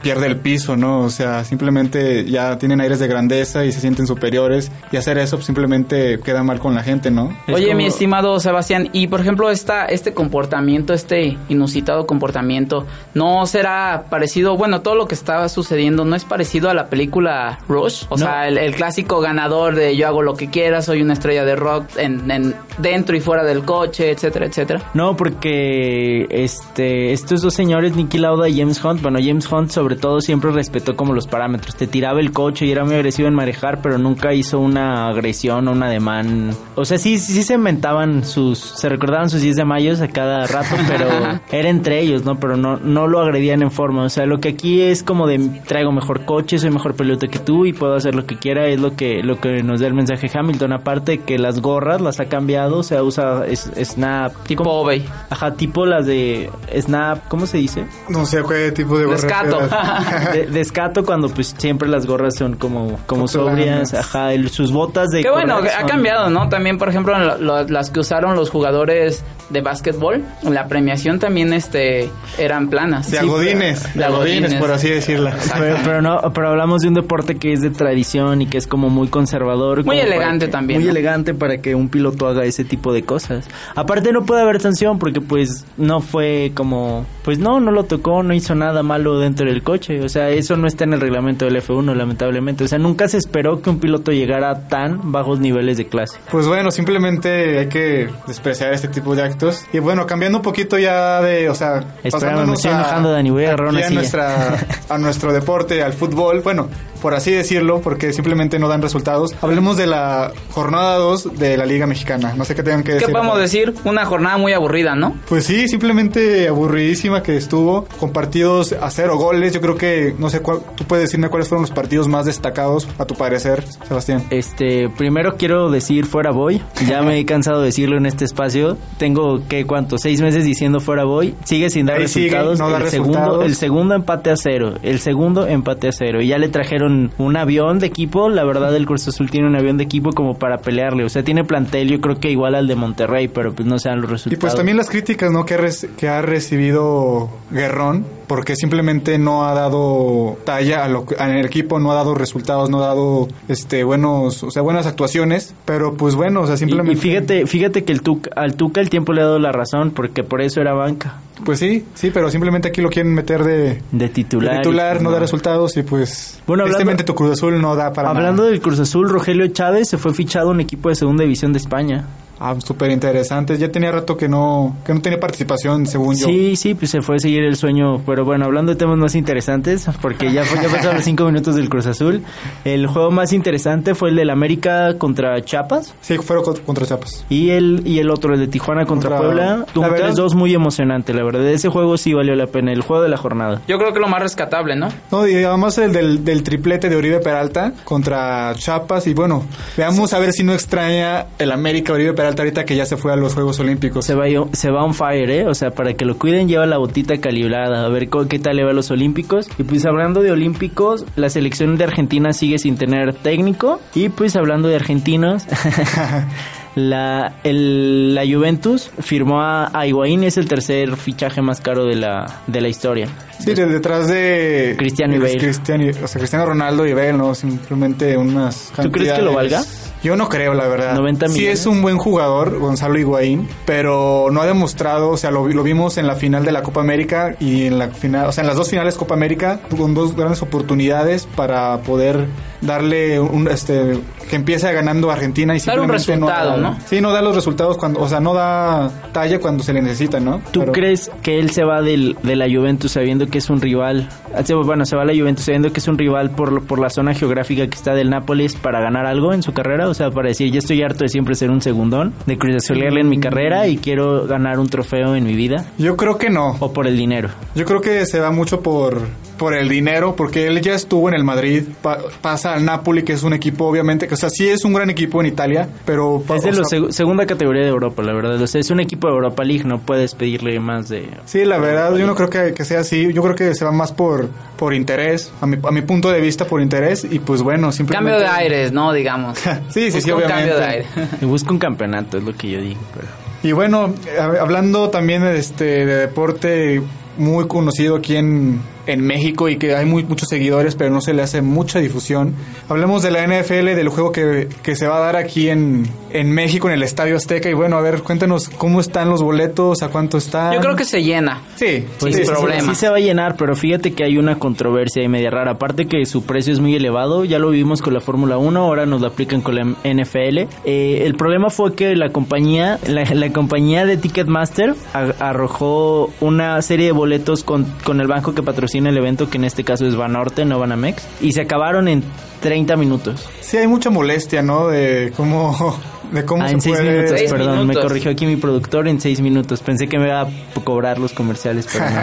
pierde 0.01 0.27
el 0.27 0.37
piso, 0.37 0.75
¿no? 0.77 0.99
O 1.01 1.09
sea, 1.09 1.43
simplemente 1.43 2.25
ya 2.29 2.57
tienen 2.57 2.81
aires 2.81 2.99
de 2.99 3.07
grandeza 3.07 3.65
y 3.65 3.71
se 3.71 3.79
sienten 3.79 4.07
superiores 4.07 4.71
y 4.91 4.97
hacer 4.97 5.17
eso 5.17 5.37
pues, 5.37 5.45
simplemente 5.45 6.19
queda 6.19 6.43
mal 6.43 6.59
con 6.59 6.75
la 6.75 6.83
gente, 6.83 7.11
¿no? 7.11 7.31
Es 7.47 7.55
Oye, 7.55 7.65
como- 7.67 7.77
mi 7.77 7.85
estimado 7.85 8.39
Sebastián, 8.39 8.89
y 8.93 9.07
por 9.07 9.21
ejemplo, 9.21 9.49
esta, 9.49 9.85
este 9.85 10.13
comportamiento, 10.13 10.93
este 10.93 11.37
inusitado 11.49 12.05
comportamiento, 12.05 12.85
¿no 13.13 13.45
será 13.45 14.05
parecido, 14.09 14.57
bueno, 14.57 14.81
todo 14.81 14.95
lo 14.95 15.07
que 15.07 15.15
estaba 15.15 15.49
sucediendo, 15.49 16.05
¿no 16.05 16.15
es 16.15 16.25
parecido 16.25 16.69
a 16.69 16.73
la 16.73 16.87
película 16.87 17.59
Rush? 17.67 18.03
O 18.09 18.17
No. 18.17 18.25
sea, 18.25 18.47
el, 18.47 18.57
el 18.57 18.75
clásico 18.75 19.19
ganador 19.21 19.75
de 19.75 19.95
yo 19.95 20.07
hago 20.07 20.21
lo 20.21 20.35
que 20.35 20.49
quiera, 20.49 20.81
soy 20.81 21.01
una 21.01 21.13
estrella 21.13 21.45
de 21.45 21.55
rock 21.55 21.85
en, 21.97 22.29
en- 22.29 22.55
dentro 22.77 23.15
y 23.15 23.19
fuera 23.21 23.43
del 23.43 23.63
coche, 23.63 24.11
etcétera, 24.11 24.45
etcétera. 24.45 24.81
No, 24.93 25.15
porque 25.15 26.27
este 26.29 27.11
estos 27.13 27.41
dos 27.41 27.53
señores, 27.53 27.95
Nicky 27.95 28.17
Lauda 28.17 28.47
y 28.49 28.57
James 28.59 28.83
Hunt, 28.83 29.01
bueno, 29.01 29.19
James 29.21 29.51
Hunt 29.51 29.70
sobre 29.71 29.95
todo 29.95 30.21
siempre 30.21 30.51
respetó 30.51 30.95
como 30.95 31.13
los 31.13 31.27
parámetros. 31.27 31.75
Te 31.75 31.87
tiraba 31.87 32.19
el 32.19 32.31
coche 32.31 32.65
y 32.65 32.71
era 32.71 32.83
muy 32.85 32.95
agresivo 32.95 33.27
en 33.27 33.33
manejar, 33.35 33.81
pero 33.81 33.97
nunca 33.97 34.33
hizo 34.33 34.59
una 34.59 35.07
agresión 35.09 35.67
o 35.67 35.71
un 35.71 35.83
ademán. 35.83 36.51
O 36.75 36.85
sea, 36.85 36.97
sí, 36.97 37.17
sí 37.17 37.43
se 37.43 37.55
inventaban 37.55 38.23
sus, 38.25 38.59
se 38.59 38.89
recordaban 38.89 39.29
sus 39.29 39.41
10 39.41 39.55
de 39.55 39.65
mayo 39.65 39.91
a 40.01 40.07
cada 40.07 40.47
rato, 40.47 40.75
pero 40.87 41.07
era 41.51 41.69
entre 41.69 41.99
ellos, 41.99 42.23
¿no? 42.23 42.39
Pero 42.39 42.57
no, 42.57 42.77
no 42.77 43.07
lo 43.07 43.19
agredían 43.21 43.61
en 43.61 43.71
forma. 43.71 44.03
O 44.03 44.09
sea, 44.09 44.25
lo 44.25 44.39
que 44.39 44.49
aquí 44.49 44.81
es 44.81 45.03
como 45.03 45.27
de 45.27 45.39
traigo 45.67 45.91
mejor 45.91 46.25
coche, 46.25 46.57
soy 46.59 46.69
mejor 46.69 46.95
piloto 46.95 47.27
que 47.27 47.39
tú 47.39 47.65
y 47.65 47.73
puedo 47.73 47.95
hacer 47.95 48.15
lo 48.15 48.25
que 48.25 48.37
quiera, 48.37 48.67
es 48.67 48.79
lo 48.79 48.95
que, 48.95 49.21
lo 49.23 49.39
que 49.39 49.63
nos 49.63 49.79
da 49.81 49.87
el 49.87 49.93
mensaje 49.93 50.29
Hamilton. 50.33 50.73
Aparte 50.73 51.19
que 51.19 51.37
las 51.39 51.61
gorras 51.61 52.01
las 52.01 52.19
ha 52.19 52.25
cambiado, 52.25 52.77
o 52.79 52.83
sea, 52.83 53.03
usa 53.03 53.45
es- 53.47 53.71
Snap. 53.81 54.33
Tipo 54.45 54.63
Obey. 54.69 55.05
Ajá, 55.29 55.53
tipo 55.55 55.85
las 55.85 56.05
de 56.05 56.49
Snap, 56.79 57.27
¿cómo 57.27 57.45
se 57.45 57.57
dice? 57.57 57.85
No 58.09 58.25
sé 58.25 58.41
qué 58.47 58.71
tipo 58.71 58.97
de 58.97 59.05
gorra 59.05 59.17
Rescato. 59.17 59.60
De- 60.33 60.47
descato 60.47 61.03
cuando 61.05 61.29
pues 61.29 61.53
siempre 61.57 61.87
las 61.89 62.05
gorras 62.05 62.35
son 62.37 62.55
como, 62.55 62.99
como 63.05 63.27
sobrias, 63.27 63.93
ajá, 63.93 64.33
el- 64.33 64.49
sus 64.49 64.71
botas 64.71 65.09
de 65.09 65.21
Qué 65.21 65.29
bueno, 65.29 65.57
ha 65.57 65.85
cambiado, 65.85 66.29
¿no? 66.29 66.49
También, 66.49 66.77
por 66.77 66.89
ejemplo, 66.89 67.17
lo- 67.17 67.37
lo- 67.37 67.63
las 67.67 67.89
que 67.89 67.99
usaron 67.99 68.35
los 68.35 68.49
jugadores 68.49 69.23
de 69.49 69.61
básquetbol, 69.61 70.23
la 70.43 70.67
premiación 70.67 71.19
también 71.19 71.51
este 71.53 72.09
eran 72.37 72.69
planas. 72.69 73.11
De 73.11 73.17
Sí, 73.19 73.23
agodines, 73.25 73.81
pero- 73.93 73.99
de 73.99 74.05
agodines, 74.05 74.53
por 74.55 74.71
así 74.71 74.89
decirla. 74.89 75.35
Pero, 75.57 75.77
pero 75.83 76.01
no, 76.01 76.19
pero 76.33 76.49
hablamos 76.49 76.81
de 76.81 76.87
un 76.87 76.93
deporte 76.93 77.35
que 77.37 77.51
es 77.53 77.61
de 77.61 77.69
tradición 77.69 78.41
y 78.41 78.45
que 78.47 78.57
es 78.57 78.67
como 78.67 78.89
muy 78.89 79.07
conservador. 79.09 79.83
Muy 79.85 79.99
elegante 79.99 80.45
que- 80.45 80.51
también, 80.51 80.79
Muy 80.79 80.85
¿no? 80.85 80.91
elegante 80.91 81.33
para 81.33 81.57
que 81.57 81.75
un 81.75 81.89
piloto 81.89 82.27
haga 82.27 82.45
ese 82.45 82.63
tipo 82.63 82.93
de 82.93 83.03
cosas. 83.03 83.45
Aparte 83.75 84.11
no 84.13 84.25
puede 84.25 84.41
haber 84.41 84.61
sanción 84.61 84.99
porque 84.99 85.19
pues 85.21 85.65
no 85.77 85.99
fue 85.99 86.51
como, 86.55 87.05
pues 87.23 87.37
no, 87.39 87.59
no 87.59 87.71
lo 87.71 87.83
tocó, 87.83 88.23
no 88.23 88.33
hizo 88.33 88.55
nada 88.55 88.83
malo 88.83 89.19
dentro 89.19 89.40
del 89.49 89.63
coche. 89.63 90.01
O 90.01 90.09
sea, 90.09 90.29
eso 90.29 90.55
no 90.57 90.67
está 90.67 90.83
en 90.83 90.93
el 90.93 91.01
reglamento 91.01 91.45
del 91.45 91.61
F1 91.61 91.95
lamentablemente. 91.95 92.63
O 92.63 92.67
sea, 92.67 92.77
nunca 92.77 93.07
se 93.07 93.17
esperó 93.17 93.61
que 93.61 93.69
un 93.69 93.79
piloto 93.79 94.11
llegara 94.11 94.51
a 94.51 94.67
tan 94.67 95.11
bajos 95.11 95.39
niveles 95.39 95.77
de 95.77 95.87
clase. 95.87 96.19
Pues 96.29 96.47
bueno, 96.47 96.71
simplemente 96.71 97.59
hay 97.59 97.67
que 97.67 98.09
despreciar 98.27 98.73
este 98.73 98.87
tipo 98.87 99.15
de 99.15 99.23
actos. 99.23 99.65
Y 99.73 99.79
bueno, 99.79 100.05
cambiando 100.05 100.39
un 100.39 100.43
poquito 100.43 100.77
ya 100.77 101.21
de, 101.21 101.49
o 101.49 101.55
sea, 101.55 101.83
Espérame, 102.03 102.47
me 102.47 102.53
estoy 102.53 102.71
enojando, 102.71 103.11
Dani, 103.11 103.29
voy 103.29 103.45
a 103.45 103.47
agarrar 103.49 103.69
una 103.69 103.85
a, 103.85 103.89
nuestra, 103.89 104.57
a 104.89 104.97
nuestro 104.97 105.33
deporte, 105.33 105.81
al 105.83 105.93
fútbol. 105.93 106.41
Bueno, 106.41 106.69
por 107.01 107.15
así 107.15 107.31
decirlo, 107.31 107.81
porque 107.81 108.13
simplemente 108.13 108.59
no 108.59 108.67
dan 108.67 108.81
resultados. 108.81 109.35
Hablemos 109.41 109.75
de 109.75 109.87
la 109.87 110.31
jornada 110.51 110.97
2 110.97 111.37
de 111.37 111.57
la 111.57 111.65
Liga 111.65 111.87
Mexicana. 111.87 112.33
No 112.37 112.45
sé 112.45 112.55
qué 112.55 112.63
tengan 112.63 112.83
que 112.83 112.93
decir. 112.93 113.07
¿Qué 113.07 113.13
podemos 113.13 113.39
decir? 113.39 113.73
Una 113.83 114.05
jornada 114.05 114.37
muy 114.37 114.53
aburrida, 114.53 114.95
¿no? 114.95 115.17
Pues 115.27 115.45
sí, 115.45 115.67
simplemente 115.67 116.47
aburridísima 116.47 117.23
que 117.23 117.37
estuvo, 117.37 117.85
con 117.99 118.13
partidos 118.13 118.73
a 118.73 118.89
cero 118.91 119.17
goles. 119.17 119.30
Yo 119.31 119.61
creo 119.61 119.75
que, 119.75 120.13
no 120.17 120.29
sé, 120.29 120.41
cuál, 120.41 120.59
tú 120.75 120.83
puedes 120.85 121.03
decirme 121.05 121.29
cuáles 121.29 121.47
fueron 121.47 121.63
los 121.63 121.71
partidos 121.71 122.07
más 122.07 122.25
destacados, 122.25 122.87
a 122.97 123.05
tu 123.05 123.15
parecer, 123.15 123.63
Sebastián. 123.87 124.23
Este, 124.29 124.89
primero 124.89 125.35
quiero 125.37 125.69
decir 125.71 126.05
fuera 126.05 126.31
voy. 126.31 126.61
Ya 126.87 127.01
me 127.01 127.17
he 127.19 127.25
cansado 127.25 127.59
de 127.59 127.65
decirlo 127.67 127.97
en 127.97 128.05
este 128.05 128.25
espacio. 128.25 128.77
Tengo 128.97 129.47
que 129.47 129.65
cuánto, 129.65 129.97
seis 129.97 130.21
meses 130.21 130.43
diciendo 130.45 130.79
fuera 130.79 131.03
voy. 131.05 131.35
Sigue 131.45 131.69
sin 131.69 131.85
dar 131.85 131.99
Ahí 131.99 132.07
sigue, 132.07 132.29
resultados. 132.31 132.59
da 132.59 132.77
el 132.77 132.83
resultados. 132.83 133.15
segundo, 133.25 133.41
el 133.43 133.55
segundo 133.55 133.95
empate 133.95 134.29
a 134.31 134.35
cero. 134.37 134.73
El 134.83 134.99
segundo 134.99 135.47
empate 135.47 135.87
a 135.87 135.91
cero. 135.91 136.21
Y 136.21 136.27
ya 136.27 136.37
le 136.37 136.49
trajeron 136.49 137.11
un 137.17 137.37
avión 137.37 137.79
de 137.79 137.87
equipo. 137.87 138.29
La 138.29 138.43
verdad, 138.43 138.75
el 138.75 138.85
Cruz 138.85 139.07
Azul 139.07 139.29
tiene 139.29 139.47
un 139.47 139.55
avión 139.55 139.77
de 139.77 139.83
equipo 139.83 140.11
como 140.11 140.37
para 140.37 140.57
pelearle. 140.59 141.03
O 141.05 141.09
sea, 141.09 141.23
tiene 141.23 141.43
plantel, 141.43 141.89
yo 141.89 142.01
creo 142.01 142.19
que 142.19 142.29
igual 142.29 142.55
al 142.55 142.67
de 142.67 142.75
Monterrey, 142.75 143.27
pero 143.27 143.53
pues 143.53 143.67
no 143.67 143.79
sean 143.79 144.01
los 144.01 144.09
Y 144.09 144.13
resultados. 144.13 144.39
pues 144.41 144.55
también 144.55 144.77
las 144.77 144.89
críticas 144.89 145.31
¿no? 145.31 145.45
que, 145.45 145.57
que 145.97 146.07
ha 146.09 146.21
recibido 146.21 147.29
Guerrón, 147.51 148.05
porque 148.31 148.55
simplemente 148.55 149.17
no 149.17 149.45
ha 149.45 149.53
dado 149.53 150.37
talla 150.45 150.85
a 150.85 151.25
en 151.27 151.35
el 151.35 151.45
equipo, 151.45 151.79
no 151.81 151.91
ha 151.91 151.95
dado 151.95 152.15
resultados, 152.15 152.69
no 152.69 152.81
ha 152.81 152.87
dado 152.87 153.27
este 153.49 153.83
buenos, 153.83 154.41
o 154.43 154.51
sea, 154.51 154.61
buenas 154.61 154.87
actuaciones, 154.87 155.53
pero 155.65 155.95
pues 155.95 156.15
bueno, 156.15 156.39
o 156.39 156.47
sea, 156.47 156.55
simplemente 156.55 156.93
y, 156.93 156.95
fíjate, 156.95 157.45
fíjate 157.45 157.83
que 157.83 157.91
el 157.91 158.01
Tuca, 158.01 158.29
al 158.37 158.55
Tuca 158.55 158.79
el 158.79 158.89
tiempo 158.89 159.11
le 159.11 159.19
ha 159.19 159.25
dado 159.25 159.37
la 159.39 159.51
razón, 159.51 159.91
porque 159.91 160.23
por 160.23 160.41
eso 160.41 160.61
era 160.61 160.71
banca. 160.71 161.19
pues 161.43 161.59
sí, 161.59 161.83
sí, 161.93 162.09
pero 162.09 162.29
simplemente 162.31 162.69
aquí 162.69 162.79
lo 162.81 162.89
quieren 162.89 163.13
meter 163.13 163.43
de, 163.43 163.57
De 163.57 163.81
de 163.91 164.07
titular. 164.09 164.61
titular, 164.61 164.97
y- 165.01 165.03
no 165.03 165.11
da 165.11 165.19
resultados 165.19 165.75
y 165.75 165.83
pues 165.83 166.39
Bueno, 166.47 166.63
hablando- 166.63 167.03
tu 167.03 167.13
Cruz 167.15 167.31
Azul 167.31 167.59
no 167.61 167.75
da 167.75 167.91
para 167.91 168.11
Hablando 168.11 168.43
nada. 168.43 168.51
del 168.51 168.61
Cruz 168.61 168.79
Azul, 168.79 169.09
Rogelio 169.09 169.45
Chávez 169.47 169.89
se 169.89 169.97
fue 169.97 170.13
fichado 170.13 170.47
a 170.47 170.51
un 170.51 170.61
equipo 170.61 170.87
de 170.87 170.95
segunda 170.95 171.23
división 171.23 171.51
de 171.51 171.59
España. 171.59 172.05
Ah, 172.43 172.55
súper 172.59 172.89
interesante. 172.91 173.57
Ya 173.57 173.69
tenía 173.71 173.91
rato 173.91 174.17
que 174.17 174.27
no 174.27 174.75
que 174.85 174.93
no 174.93 175.01
tenía 175.01 175.19
participación, 175.19 175.85
según 175.85 176.15
yo. 176.17 176.25
Sí, 176.27 176.55
sí, 176.55 176.73
pues 176.73 176.89
se 176.89 177.01
fue 177.01 177.17
a 177.17 177.19
seguir 177.19 177.43
el 177.43 177.55
sueño. 177.55 178.01
Pero 178.05 178.25
bueno, 178.25 178.45
hablando 178.45 178.71
de 178.71 178.77
temas 178.79 178.97
más 178.97 179.13
interesantes, 179.15 179.87
porque 180.01 180.31
ya, 180.33 180.43
fue- 180.43 180.61
ya 180.63 180.69
pasaron 180.69 180.95
los 180.95 181.05
cinco 181.05 181.25
minutos 181.25 181.55
del 181.55 181.69
Cruz 181.69 181.85
Azul. 181.85 182.23
El 182.65 182.87
juego 182.87 183.11
más 183.11 183.31
interesante 183.33 183.93
fue 183.93 184.09
el 184.09 184.15
del 184.15 184.29
América 184.31 184.95
contra 184.97 185.39
Chiapas. 185.43 185.93
Sí, 186.01 186.17
fueron 186.17 186.43
co- 186.43 186.55
contra 186.65 186.85
Chiapas. 186.85 187.25
Y 187.29 187.51
el, 187.51 187.83
y 187.85 187.99
el 187.99 188.09
otro, 188.09 188.33
el 188.33 188.39
de 188.39 188.47
Tijuana 188.47 188.85
contra, 188.85 189.17
Contra- 189.17 189.25
Puebla. 189.27 189.57
la 189.57 189.65
Tuvo 189.65 189.85
dos 190.15 190.33
muy 190.33 190.53
emocionante, 190.55 191.13
la 191.13 191.23
verdad. 191.23 191.47
Ese 191.47 191.69
juego 191.69 191.95
sí 191.97 192.13
valió 192.13 192.35
la 192.35 192.47
pena, 192.47 192.71
el 192.73 192.81
juego 192.81 193.03
de 193.03 193.09
la 193.09 193.17
jornada. 193.17 193.61
Yo 193.67 193.77
creo 193.77 193.93
que 193.93 193.99
lo 193.99 194.07
más 194.07 194.21
rescatable, 194.21 194.75
¿no? 194.75 194.87
No, 195.11 195.27
y 195.27 195.43
además 195.43 195.77
el 195.77 195.93
del, 195.93 196.23
del 196.25 196.41
triplete 196.41 196.89
de 196.89 196.95
Oribe 196.95 197.19
Peralta 197.19 197.73
contra 197.83 198.53
Chiapas. 198.55 199.05
Y 199.05 199.13
bueno, 199.13 199.45
veamos 199.77 200.11
a 200.13 200.19
ver 200.19 200.33
si 200.33 200.43
no 200.43 200.53
extraña 200.53 201.27
el 201.37 201.51
América 201.51 201.93
Oribe 201.93 202.13
Peralta 202.13 202.30
ahorita 202.39 202.65
que 202.65 202.75
ya 202.75 202.85
se 202.85 202.97
fue 202.97 203.11
a 203.13 203.15
los 203.15 203.33
Juegos 203.33 203.59
Olímpicos. 203.59 204.05
Se 204.05 204.15
va, 204.15 204.25
se 204.53 204.71
va 204.71 204.83
on 204.83 204.93
fire, 204.93 205.29
¿eh? 205.29 205.47
O 205.47 205.53
sea, 205.53 205.71
para 205.71 205.93
que 205.93 206.05
lo 206.05 206.17
cuiden, 206.17 206.47
lleva 206.47 206.65
la 206.65 206.77
botita 206.77 207.17
calibrada. 207.19 207.85
A 207.85 207.89
ver 207.89 208.09
qué 208.29 208.39
tal 208.39 208.55
le 208.57 208.63
va 208.63 208.71
a 208.71 208.73
los 208.73 208.91
Olímpicos. 208.91 209.47
Y 209.57 209.63
pues 209.63 209.85
hablando 209.85 210.21
de 210.21 210.31
Olímpicos, 210.31 211.05
la 211.15 211.29
selección 211.29 211.77
de 211.77 211.83
Argentina 211.85 212.33
sigue 212.33 212.57
sin 212.59 212.77
tener 212.77 213.13
técnico. 213.15 213.81
Y 213.95 214.09
pues 214.09 214.35
hablando 214.35 214.67
de 214.67 214.75
argentinos, 214.75 215.45
la, 216.75 217.33
el- 217.43 218.15
la 218.15 218.23
Juventus 218.25 218.91
firmó 218.99 219.41
a, 219.41 219.69
a 219.77 219.85
Higuaín. 219.87 220.23
Es 220.23 220.37
el 220.37 220.47
tercer 220.47 220.95
fichaje 220.97 221.41
más 221.41 221.61
caro 221.61 221.85
de 221.85 221.95
la, 221.95 222.41
de 222.47 222.61
la 222.61 222.69
historia. 222.69 223.07
Sí, 223.39 223.53
de- 223.53 223.65
detrás 223.65 224.07
de 224.07 224.75
Cristiano 224.77 225.15
y 225.15 225.19
Bale. 225.19 225.37
Cristiano, 225.37 225.85
o 226.03 226.07
sea, 226.07 226.19
Cristiano 226.19 226.45
Ronaldo 226.45 226.85
y 226.85 226.93
Bale, 226.93 227.13
¿no? 227.13 227.33
Simplemente 227.35 228.15
unas 228.17 228.71
¿Tú 228.81 228.91
crees 228.91 229.13
que 229.13 229.21
lo 229.21 229.33
valga? 229.33 229.61
Yo 230.03 230.15
no 230.15 230.29
creo, 230.29 230.53
la 230.53 230.67
verdad. 230.67 230.95
90 230.95 231.27
Sí 231.27 231.33
millones. 231.33 231.59
es 231.59 231.65
un 231.67 231.81
buen 231.81 231.97
jugador, 231.97 232.57
Gonzalo 232.59 232.97
Higuaín, 232.97 233.47
pero 233.65 234.27
no 234.31 234.41
ha 234.41 234.45
demostrado, 234.45 235.09
o 235.09 235.17
sea, 235.17 235.31
lo, 235.31 235.47
lo 235.47 235.63
vimos 235.63 235.97
en 235.97 236.07
la 236.07 236.15
final 236.15 236.43
de 236.43 236.51
la 236.51 236.63
Copa 236.63 236.81
América 236.81 237.35
y 237.39 237.65
en 237.65 237.77
la 237.79 237.89
final, 237.89 238.27
o 238.27 238.31
sea, 238.31 238.41
en 238.43 238.47
las 238.47 238.55
dos 238.57 238.69
finales 238.69 238.95
Copa 238.95 239.13
América, 239.13 239.59
con 239.77 239.93
dos 239.93 240.15
grandes 240.15 240.41
oportunidades 240.41 241.27
para 241.35 241.77
poder 241.81 242.25
darle 242.61 243.19
un, 243.19 243.47
este, 243.47 243.97
que 244.29 244.35
empiece 244.35 244.71
ganando 244.71 245.09
Argentina 245.11 245.55
y 245.55 245.59
simplemente 245.59 245.93
resultado, 245.93 246.51
da- 246.51 246.57
¿no? 246.57 246.77
Sí, 246.85 247.01
no 247.01 247.11
da 247.11 247.21
los 247.21 247.35
resultados 247.35 247.77
cuando, 247.77 247.99
o 248.01 248.07
sea, 248.07 248.19
no 248.19 248.33
da 248.33 248.89
talla 249.11 249.39
cuando 249.39 249.63
se 249.63 249.73
le 249.73 249.81
necesita, 249.81 250.19
¿no? 250.19 250.41
¿Tú 250.51 250.61
Pero- 250.61 250.71
crees 250.71 251.11
que 251.23 251.39
él 251.39 251.51
se 251.51 251.63
va 251.63 251.81
del, 251.81 252.17
de 252.23 252.35
la 252.35 252.45
Juventus 252.45 252.91
sabiendo 252.91 253.27
que 253.27 253.39
es 253.39 253.49
un 253.49 253.61
rival? 253.61 254.09
Ah, 254.35 254.41
Bueno, 254.63 254.85
se 254.85 254.95
va 254.95 255.01
a 255.03 255.05
la 255.05 255.13
Juventus 255.13 255.45
sabiendo 255.45 255.71
que 255.73 255.79
es 255.79 255.87
un 255.87 255.97
rival 255.97 256.31
por, 256.31 256.63
por 256.65 256.79
la 256.79 256.89
zona 256.89 257.13
geográfica 257.13 257.67
que 257.67 257.75
está 257.75 257.93
del 257.93 258.09
Nápoles 258.09 258.55
para 258.55 258.79
ganar 258.79 259.05
algo 259.05 259.33
en 259.33 259.41
su 259.43 259.53
carrera. 259.53 259.90
O 259.91 259.93
sea, 259.93 260.09
para 260.09 260.29
decir, 260.29 260.51
ya 260.51 260.59
estoy 260.59 260.81
harto 260.81 261.03
de 261.03 261.09
siempre 261.09 261.35
ser 261.35 261.49
un 261.51 261.61
segundón, 261.61 262.13
de 262.25 262.37
cruzazolearle 262.37 263.01
en 263.01 263.09
mi 263.09 263.19
carrera 263.19 263.67
y 263.67 263.77
quiero 263.77 264.25
ganar 264.27 264.59
un 264.59 264.67
trofeo 264.69 265.15
en 265.15 265.23
mi 265.25 265.35
vida. 265.35 265.65
Yo 265.77 265.95
creo 265.97 266.17
que 266.17 266.29
no. 266.29 266.55
O 266.59 266.73
por 266.73 266.87
el 266.87 266.97
dinero. 266.97 267.29
Yo 267.55 267.65
creo 267.65 267.81
que 267.81 268.05
se 268.05 268.19
va 268.19 268.31
mucho 268.31 268.61
por, 268.61 268.99
por 269.37 269.53
el 269.53 269.69
dinero, 269.69 270.15
porque 270.15 270.47
él 270.47 270.61
ya 270.61 270.73
estuvo 270.75 271.07
en 271.09 271.15
el 271.15 271.23
Madrid, 271.23 271.63
pa- 271.81 271.99
pasa 272.21 272.53
al 272.53 272.65
Napoli, 272.65 273.03
que 273.03 273.13
es 273.13 273.23
un 273.23 273.33
equipo, 273.33 273.65
obviamente, 273.65 274.07
que 274.07 274.13
o 274.13 274.17
sea, 274.17 274.29
sí 274.29 274.47
es 274.47 274.63
un 274.65 274.73
gran 274.73 274.89
equipo 274.89 275.19
en 275.21 275.27
Italia, 275.27 275.67
pero... 275.85 276.23
Es 276.35 276.43
de 276.43 276.51
la 276.53 276.91
segunda 276.91 277.25
categoría 277.25 277.63
de 277.63 277.69
Europa, 277.69 278.01
la 278.03 278.13
verdad. 278.13 278.41
O 278.41 278.47
sea, 278.47 278.61
es 278.61 278.69
un 278.71 278.79
equipo 278.79 279.07
de 279.07 279.13
Europa 279.13 279.43
League, 279.43 279.63
no 279.65 279.79
puedes 279.79 280.15
pedirle 280.15 280.59
más 280.59 280.89
de... 280.89 281.09
Sí, 281.25 281.43
la 281.45 281.57
verdad, 281.57 281.95
yo 281.95 282.07
no 282.07 282.15
creo 282.15 282.29
que, 282.29 282.53
que 282.53 282.65
sea 282.65 282.79
así, 282.81 283.11
yo 283.13 283.21
creo 283.23 283.35
que 283.35 283.53
se 283.55 283.65
va 283.65 283.71
más 283.71 283.91
por, 283.91 284.29
por 284.57 284.73
interés, 284.73 285.31
a 285.41 285.47
mi, 285.47 285.57
a 285.63 285.71
mi 285.71 285.81
punto 285.81 286.11
de 286.11 286.21
vista 286.21 286.45
por 286.45 286.61
interés, 286.61 287.05
y 287.09 287.19
pues 287.19 287.41
bueno, 287.41 287.71
simplemente... 287.71 288.11
Cambio 288.11 288.19
de 288.27 288.31
aires, 288.33 288.71
¿no? 288.71 288.93
Digamos. 288.93 289.39
Sí, 289.69 289.80
sí, 289.89 290.01
sí, 290.01 290.11
Busca 290.11 290.15
un 290.15 290.23
obviamente. 290.23 290.49
cambio 290.51 290.57
de 290.59 290.65
aire. 290.65 290.85
Y 291.21 291.25
busca 291.25 291.51
un 291.51 291.59
campeonato, 291.59 292.17
es 292.17 292.23
lo 292.23 292.35
que 292.35 292.49
yo 292.51 292.61
digo. 292.61 292.81
Pero... 292.93 293.07
Y 293.43 293.53
bueno, 293.53 293.93
hab- 294.19 294.37
hablando 294.39 294.89
también 294.89 295.23
de, 295.23 295.39
este, 295.39 295.85
de 295.85 295.95
deporte 295.95 296.81
muy 297.17 297.47
conocido 297.47 297.95
aquí 297.95 298.15
en, 298.15 298.61
en 298.87 299.01
México 299.01 299.49
y 299.49 299.57
que 299.57 299.75
hay 299.75 299.85
muy, 299.85 300.03
muchos 300.03 300.27
seguidores, 300.29 300.75
pero 300.75 300.89
no 300.91 301.01
se 301.01 301.13
le 301.13 301.21
hace 301.21 301.41
mucha 301.41 301.79
difusión. 301.79 302.33
Hablemos 302.69 303.03
de 303.03 303.11
la 303.11 303.25
NFL, 303.25 303.75
del 303.75 303.89
juego 303.89 304.11
que, 304.11 304.47
que 304.63 304.75
se 304.75 304.87
va 304.87 304.97
a 304.97 304.99
dar 304.99 305.15
aquí 305.15 305.49
en, 305.49 305.87
en 306.11 306.31
México, 306.31 306.67
en 306.67 306.73
el 306.75 306.83
Estadio 306.83 307.15
Azteca. 307.15 307.49
Y 307.49 307.53
bueno, 307.53 307.77
a 307.77 307.81
ver, 307.81 308.01
cuéntanos 308.03 308.49
cómo 308.49 308.79
están 308.81 309.09
los 309.09 309.21
boletos, 309.21 309.81
a 309.83 309.89
cuánto 309.89 310.17
están. 310.17 310.53
Yo 310.53 310.59
creo 310.59 310.75
que 310.75 310.85
se 310.85 311.03
llena. 311.03 311.41
Sí, 311.55 311.85
Pues 311.99 312.15
sí, 312.15 312.23
sin 312.23 312.25
sí, 312.27 312.31
sí. 312.35 312.39
problema. 312.41 312.73
Sí 312.73 312.79
se 312.79 312.89
va 312.89 312.97
a 312.97 312.99
llenar, 312.99 313.35
pero 313.37 313.55
fíjate 313.55 313.93
que 313.93 314.03
hay 314.03 314.17
una 314.17 314.37
controversia 314.39 315.01
ahí 315.01 315.07
media 315.07 315.29
rara. 315.29 315.51
Aparte 315.51 315.85
que 315.87 316.05
su 316.05 316.23
precio 316.23 316.53
es 316.53 316.59
muy 316.59 316.75
elevado, 316.75 317.25
ya 317.25 317.39
lo 317.39 317.49
vimos 317.49 317.81
con 317.81 317.93
la 317.93 317.99
Fórmula 318.01 318.37
1, 318.37 318.59
ahora 318.59 318.85
nos 318.85 319.01
lo 319.01 319.07
aplican 319.07 319.41
con 319.41 319.55
la 319.55 319.63
NFL. 319.65 320.39
Eh, 320.65 321.03
el 321.05 321.15
problema 321.15 321.49
fue 321.49 321.75
que 321.75 321.95
la 321.95 322.09
compañía, 322.09 322.79
la, 322.87 323.03
la 323.13 323.31
compañía 323.31 323.85
de 323.85 323.97
Ticketmaster 323.97 324.73
a- 324.93 325.13
arrojó 325.19 326.11
una 326.21 326.61
serie 326.61 326.87
de 326.87 326.91
boletos 326.91 327.43
con, 327.43 327.65
con 327.83 327.99
el 328.01 328.07
banco 328.07 328.33
que 328.33 328.41
patrocina 328.43 328.70
el 328.87 328.97
evento, 328.97 329.29
que 329.29 329.37
en 329.37 329.45
este 329.45 329.63
caso 329.63 329.85
es 329.85 329.95
Banorte, 329.95 330.45
no 330.45 330.59
Banamex, 330.59 331.03
y 331.21 331.31
se 331.33 331.41
acabaron 331.41 331.87
en 331.87 332.03
30 332.41 332.75
minutos. 332.77 333.25
Sí, 333.41 333.57
hay 333.57 333.67
mucha 333.67 333.89
molestia, 333.89 334.41
¿no? 334.41 334.67
De 334.67 335.13
cómo, 335.15 335.77
de 336.11 336.25
cómo 336.25 336.43
Ah, 336.43 336.47
se 336.47 336.53
en 336.55 336.61
6 336.61 336.75
puede... 336.77 336.91
minutos, 336.91 337.19
Seis 337.19 337.31
perdón, 337.31 337.53
me 337.55 337.61
minutos. 337.61 337.83
corrigió 337.83 338.11
aquí 338.11 338.25
mi 338.25 338.35
productor 338.37 338.87
en 338.87 338.99
6 339.01 339.21
minutos. 339.21 339.61
Pensé 339.61 339.87
que 339.87 339.97
me 339.99 340.07
iba 340.07 340.21
a 340.21 340.27
cobrar 340.63 340.97
los 340.99 341.13
comerciales, 341.13 341.67
pero 341.71 341.85
no. 341.89 342.01